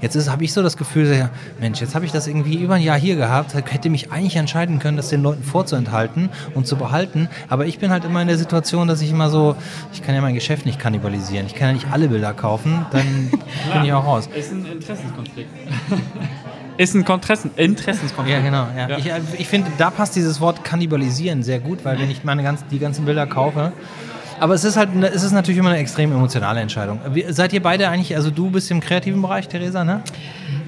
[0.00, 1.30] Jetzt habe ich so das Gefühl, ja,
[1.60, 4.78] Mensch, jetzt habe ich das irgendwie über ein Jahr hier gehabt, hätte mich eigentlich entscheiden
[4.78, 7.28] können, das den Leuten vorzuenthalten und zu behalten.
[7.48, 9.56] Aber ich bin halt immer in der Situation, dass ich immer so,
[9.92, 11.46] ich kann ja mein Geschäft nicht kannibalisieren.
[11.46, 13.30] Ich kann ja nicht alle Bilder kaufen, dann
[13.72, 14.28] bin ich auch raus.
[14.34, 15.50] Ist ein Interessenskonflikt.
[16.80, 18.38] Ist ein Interessen Interessenskonflikt.
[18.38, 18.66] Ja, genau.
[18.74, 18.96] Ja.
[18.96, 22.42] Ich, äh, ich finde, da passt dieses Wort kannibalisieren sehr gut, weil wenn ich meine
[22.42, 23.72] ganz, die ganzen Bilder kaufe.
[24.40, 26.98] Aber es ist halt, eine- es ist natürlich immer eine extrem emotionale Entscheidung.
[27.28, 30.00] Seid ihr beide eigentlich, also du bist im kreativen Bereich, Theresa, ne?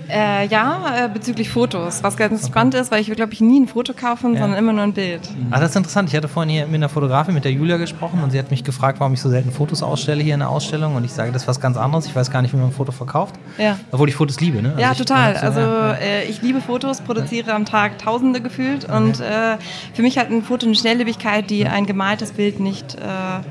[0.08, 2.02] Äh, ja, äh, bezüglich Fotos.
[2.02, 4.40] Was ganz spannend ist, weil ich will, glaube ich, nie ein Foto kaufen, Ja.
[4.40, 5.22] sondern immer nur ein Bild.
[5.50, 6.08] Ah, das ist interessant.
[6.10, 8.64] Ich hatte vorhin hier mit einer Fotografin, mit der Julia gesprochen und sie hat mich
[8.64, 10.94] gefragt, warum ich so selten Fotos ausstelle hier in der Ausstellung.
[10.96, 12.06] Und ich sage, das ist was ganz anderes.
[12.06, 13.36] Ich weiß gar nicht, wie man ein Foto verkauft.
[13.58, 13.78] Ja.
[13.90, 14.74] Obwohl ich Fotos liebe, ne?
[14.78, 15.36] ja, Also ich- total.
[15.36, 15.92] so, Also ja, ja.
[15.94, 19.56] Äh, ich liebe Fotos, produziere am Tag Tausende gefühlt und äh,
[19.94, 23.42] für mich hat ein Foto eine Schnelllebigkeit, die ein gemaltes Bild nicht äh, ja.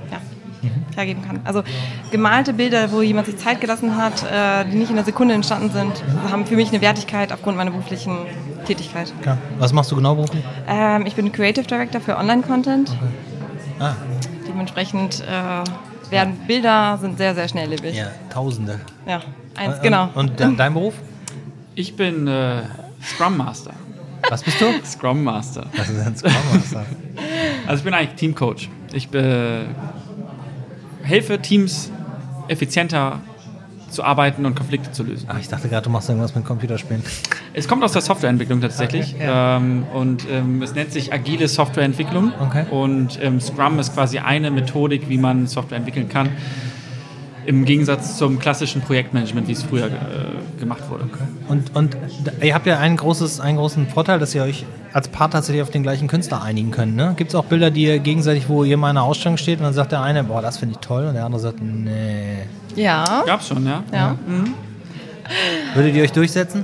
[0.95, 1.39] Hergeben kann.
[1.43, 1.63] Also
[2.11, 5.71] gemalte Bilder, wo jemand sich Zeit gelassen hat, äh, die nicht in einer Sekunde entstanden
[5.71, 8.17] sind, haben für mich eine Wertigkeit aufgrund meiner beruflichen
[8.65, 9.11] Tätigkeit.
[9.21, 9.37] Klar.
[9.59, 10.43] Was machst du genau beruflich?
[10.67, 12.95] Ähm, ich bin Creative Director für Online-Content.
[13.79, 13.95] Ah,
[14.47, 17.95] Dementsprechend äh, werden Bilder sind sehr, sehr schnelllebig.
[17.95, 18.79] ja, Tausende.
[19.07, 19.21] Ja,
[19.55, 20.09] eins, Und- genau.
[20.13, 20.93] Und de dein Beruf?
[21.73, 22.63] Ich bin äh,
[23.03, 23.71] Scrum Master.
[24.29, 24.65] Was bist du?
[24.85, 25.65] Scrum Master.
[25.75, 26.85] Was ist ein Scrum Master?
[27.65, 28.69] Also ich bin eigentlich Teamcoach.
[28.93, 29.63] Ich äh,
[31.03, 31.91] helfe Teams
[32.47, 33.19] effizienter
[33.91, 35.27] zu arbeiten und Konflikte zu lösen.
[35.29, 37.03] Ach, ich dachte gerade, du machst irgendwas mit Computerspielen.
[37.53, 39.15] Es kommt aus der Softwareentwicklung tatsächlich.
[39.15, 39.57] Okay, ja.
[39.57, 42.31] ähm, und ähm, es nennt sich agile Softwareentwicklung.
[42.39, 42.65] Okay.
[42.71, 46.29] Und ähm, Scrum ist quasi eine Methodik, wie man Software entwickeln kann.
[47.45, 51.09] Im Gegensatz zum klassischen Projektmanagement, wie es früher äh, gemacht wurde.
[51.47, 55.07] Und, und d- ihr habt ja einen, großes, einen großen Vorteil, dass ihr euch als
[55.07, 56.95] Paar tatsächlich auf den gleichen Künstler einigen könnt.
[56.95, 57.13] Ne?
[57.17, 59.63] Gibt es auch Bilder, die ihr gegenseitig, wo ihr mal in einer Ausstellung steht und
[59.65, 62.43] dann sagt der eine, boah, das finde ich toll und der andere sagt, nee.
[62.75, 63.23] Ja.
[63.25, 63.83] Gab's schon, ja.
[63.91, 64.15] Ja.
[64.27, 64.53] Mhm.
[65.75, 66.63] Würdet ihr euch durchsetzen?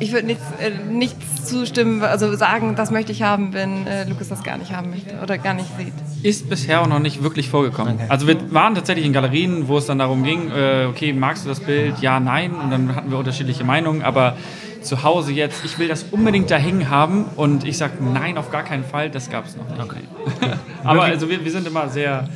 [0.00, 4.28] Ich würde nichts, äh, nichts zustimmen, also sagen, das möchte ich haben, wenn äh, Lukas
[4.28, 5.92] das gar nicht haben möchte oder gar nicht sieht.
[6.22, 7.94] Ist bisher auch noch nicht wirklich vorgekommen.
[7.96, 8.06] Okay.
[8.08, 11.48] Also wir waren tatsächlich in Galerien, wo es dann darum ging, äh, okay, magst du
[11.48, 11.98] das Bild?
[12.00, 12.52] Ja, nein.
[12.54, 14.02] Und dann hatten wir unterschiedliche Meinungen.
[14.02, 14.36] Aber
[14.82, 17.24] zu Hause jetzt, ich will das unbedingt da hängen haben.
[17.34, 19.10] Und ich sage, nein, auf gar keinen Fall.
[19.10, 20.08] Das gab es noch nicht.
[20.84, 22.28] aber also wir, wir sind immer sehr...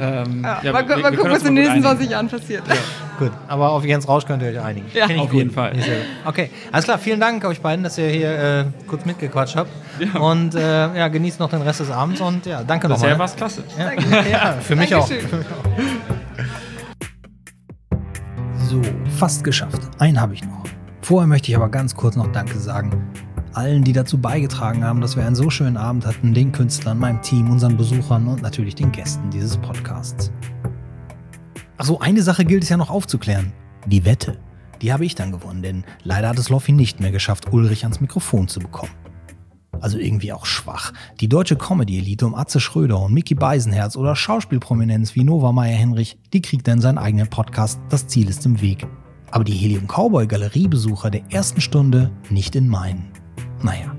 [0.00, 1.88] Ähm, Ja, ja, mal, wir- wir mal können gucken, was in den nächsten einigen.
[1.88, 2.62] 20 Jahren passiert.
[3.18, 4.86] Gut, aber auf Jens Rausch könnt ihr euch einigen.
[4.92, 5.06] Ja.
[5.06, 5.38] Auf gut.
[5.38, 5.72] jeden Fall.
[6.24, 6.98] Okay, alles klar.
[6.98, 9.70] Vielen Dank euch beiden, dass ihr hier äh, kurz mitgequatscht habt.
[9.98, 10.20] Ja.
[10.20, 13.04] Und äh, ja, genießt noch den Rest des Abends und ja, danke nochmal.
[13.04, 13.64] Bisher war es klasse.
[13.78, 13.92] Ja,
[14.30, 15.06] ja für, mich auch.
[15.06, 15.66] Für mich auch.
[18.68, 18.82] So,
[19.16, 19.80] fast geschafft.
[19.98, 20.64] Einen habe ich noch.
[21.00, 23.12] Vorher möchte ich aber ganz kurz noch Danke sagen.
[23.54, 27.22] Allen, die dazu beigetragen haben, dass wir einen so schönen Abend hatten, den Künstlern, meinem
[27.22, 30.30] Team, unseren Besuchern und natürlich den Gästen dieses Podcasts.
[31.78, 33.52] Achso, eine Sache gilt es ja noch aufzuklären.
[33.86, 34.38] Die Wette.
[34.82, 38.00] Die habe ich dann gewonnen, denn leider hat es Loffi nicht mehr geschafft, Ulrich ans
[38.00, 38.92] Mikrofon zu bekommen.
[39.80, 40.92] Also irgendwie auch schwach.
[41.20, 46.42] Die deutsche Comedy-Elite um Atze Schröder und Mickey Beisenherz oder Schauspielprominenz wie Nova Meyer-Henrich, die
[46.42, 48.86] kriegt in seinen eigenen Podcast Das Ziel ist im Weg.
[49.30, 53.10] Aber die Helium Cowboy Galeriebesucher der ersten Stunde nicht in meinen.
[53.62, 53.94] Naja.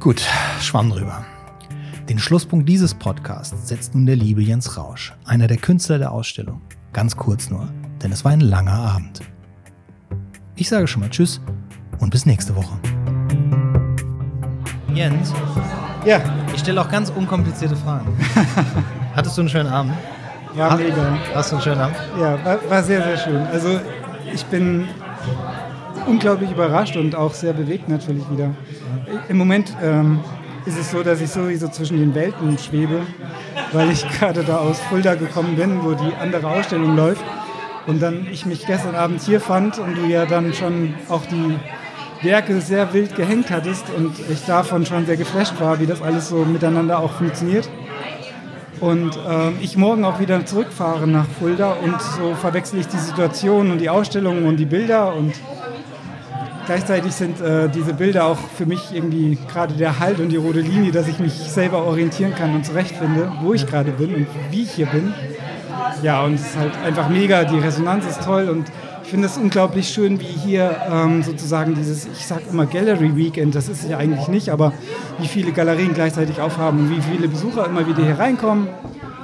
[0.00, 0.22] Gut,
[0.60, 1.24] schwamm drüber.
[2.08, 6.62] Den Schlusspunkt dieses Podcasts setzt nun der liebe Jens Rausch, einer der Künstler der Ausstellung.
[6.92, 7.68] Ganz kurz nur,
[8.02, 9.20] denn es war ein langer Abend.
[10.56, 11.40] Ich sage schon mal Tschüss
[12.00, 12.76] und bis nächste Woche.
[14.94, 15.32] Jens,
[16.04, 16.20] Ja,
[16.54, 18.06] ich stelle auch ganz unkomplizierte Fragen.
[19.14, 19.92] Hattest du einen schönen Abend?
[20.56, 21.18] ja, Hast- mega.
[21.34, 21.96] Hast du einen schönen Abend?
[22.18, 23.46] Ja, war, war sehr, sehr schön.
[23.52, 23.78] Also
[24.32, 24.88] ich bin
[26.06, 28.50] unglaublich überrascht und auch sehr bewegt natürlich wieder.
[29.28, 30.20] Im Moment ähm,
[30.68, 33.00] ist es so, dass ich sowieso zwischen den Welten schwebe,
[33.72, 37.24] weil ich gerade da aus Fulda gekommen bin, wo die andere Ausstellung läuft.
[37.86, 41.58] Und dann ich mich gestern Abend hier fand und du ja dann schon auch die
[42.20, 46.28] Werke sehr wild gehängt hattest und ich davon schon sehr geflasht war, wie das alles
[46.28, 47.68] so miteinander auch funktioniert.
[48.80, 53.70] und ähm, ich morgen auch wieder zurückfahre nach Fulda und so verwechsel ich die Situation
[53.70, 55.32] und die Ausstellungen und die Bilder und
[56.68, 60.60] gleichzeitig sind äh, diese Bilder auch für mich irgendwie gerade der Halt und die rote
[60.60, 64.64] Linie, dass ich mich selber orientieren kann und zurechtfinde, wo ich gerade bin und wie
[64.64, 65.14] ich hier bin.
[66.02, 68.70] Ja, und es ist halt einfach mega, die Resonanz ist toll und
[69.02, 73.54] ich finde es unglaublich schön, wie hier ähm, sozusagen dieses, ich sag immer Gallery Weekend,
[73.54, 74.74] das ist es ja eigentlich nicht, aber
[75.18, 78.68] wie viele Galerien gleichzeitig aufhaben und wie viele Besucher immer wieder hier reinkommen,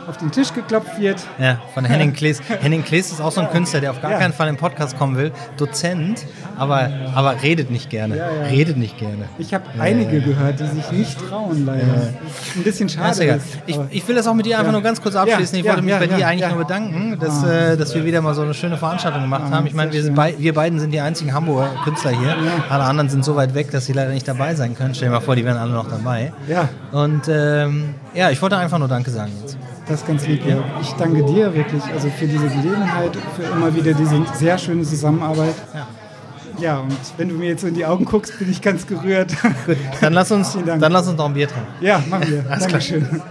[0.08, 1.20] auf den Tisch geklopft wird.
[1.38, 2.40] Ja, von Henning Klees.
[2.60, 4.18] Henning Klees ist auch so ein Künstler, der auf gar ja.
[4.18, 5.32] keinen Fall im Podcast kommen will.
[5.56, 6.26] Dozent,
[6.56, 8.16] aber, aber redet nicht gerne.
[8.16, 8.42] Ja, ja.
[8.44, 9.24] Redet nicht gerne.
[9.38, 12.12] Ich habe einige gehört, die sich nicht trauen, leider.
[12.56, 13.24] Ein bisschen schade.
[13.24, 15.58] Ist, ich, ich, will das auch mit dir einfach nur ganz kurz abschließen.
[15.58, 17.72] ich wollte mich bei dir eigentlich nur bedanken, dass, ah.
[17.72, 19.66] äh, dass wir wieder mal so eine schöne Veranstaltung gemacht ah, haben.
[19.66, 22.36] Ich meine, wir, wir beiden sind die einzigen Hamburger Künstler hier.
[22.68, 24.94] Alle anderen sind so weit weg, dass sie leider nicht dabei sein können.
[24.94, 26.32] Stell dir mal vor, die wären alle noch dabei.
[26.48, 26.68] Ja.
[26.92, 29.58] Und ähm, ja, ich wollte einfach nur Danke sagen jetzt.
[29.86, 30.46] Das ist ganz lieb.
[30.46, 30.64] Ja.
[30.80, 35.54] Ich danke dir wirklich also für diese Gelegenheit, für immer wieder diese sehr schöne Zusammenarbeit.
[35.74, 35.86] Ja.
[36.60, 39.32] Ja, und wenn du mir jetzt in die Augen guckst, bin ich ganz gerührt.
[39.66, 41.68] Gut, dann lass uns, dann lass uns noch ein Bier trinken.
[41.80, 42.42] Ja, machen wir.
[42.42, 43.08] Dankeschön.
[43.08, 43.26] Klar.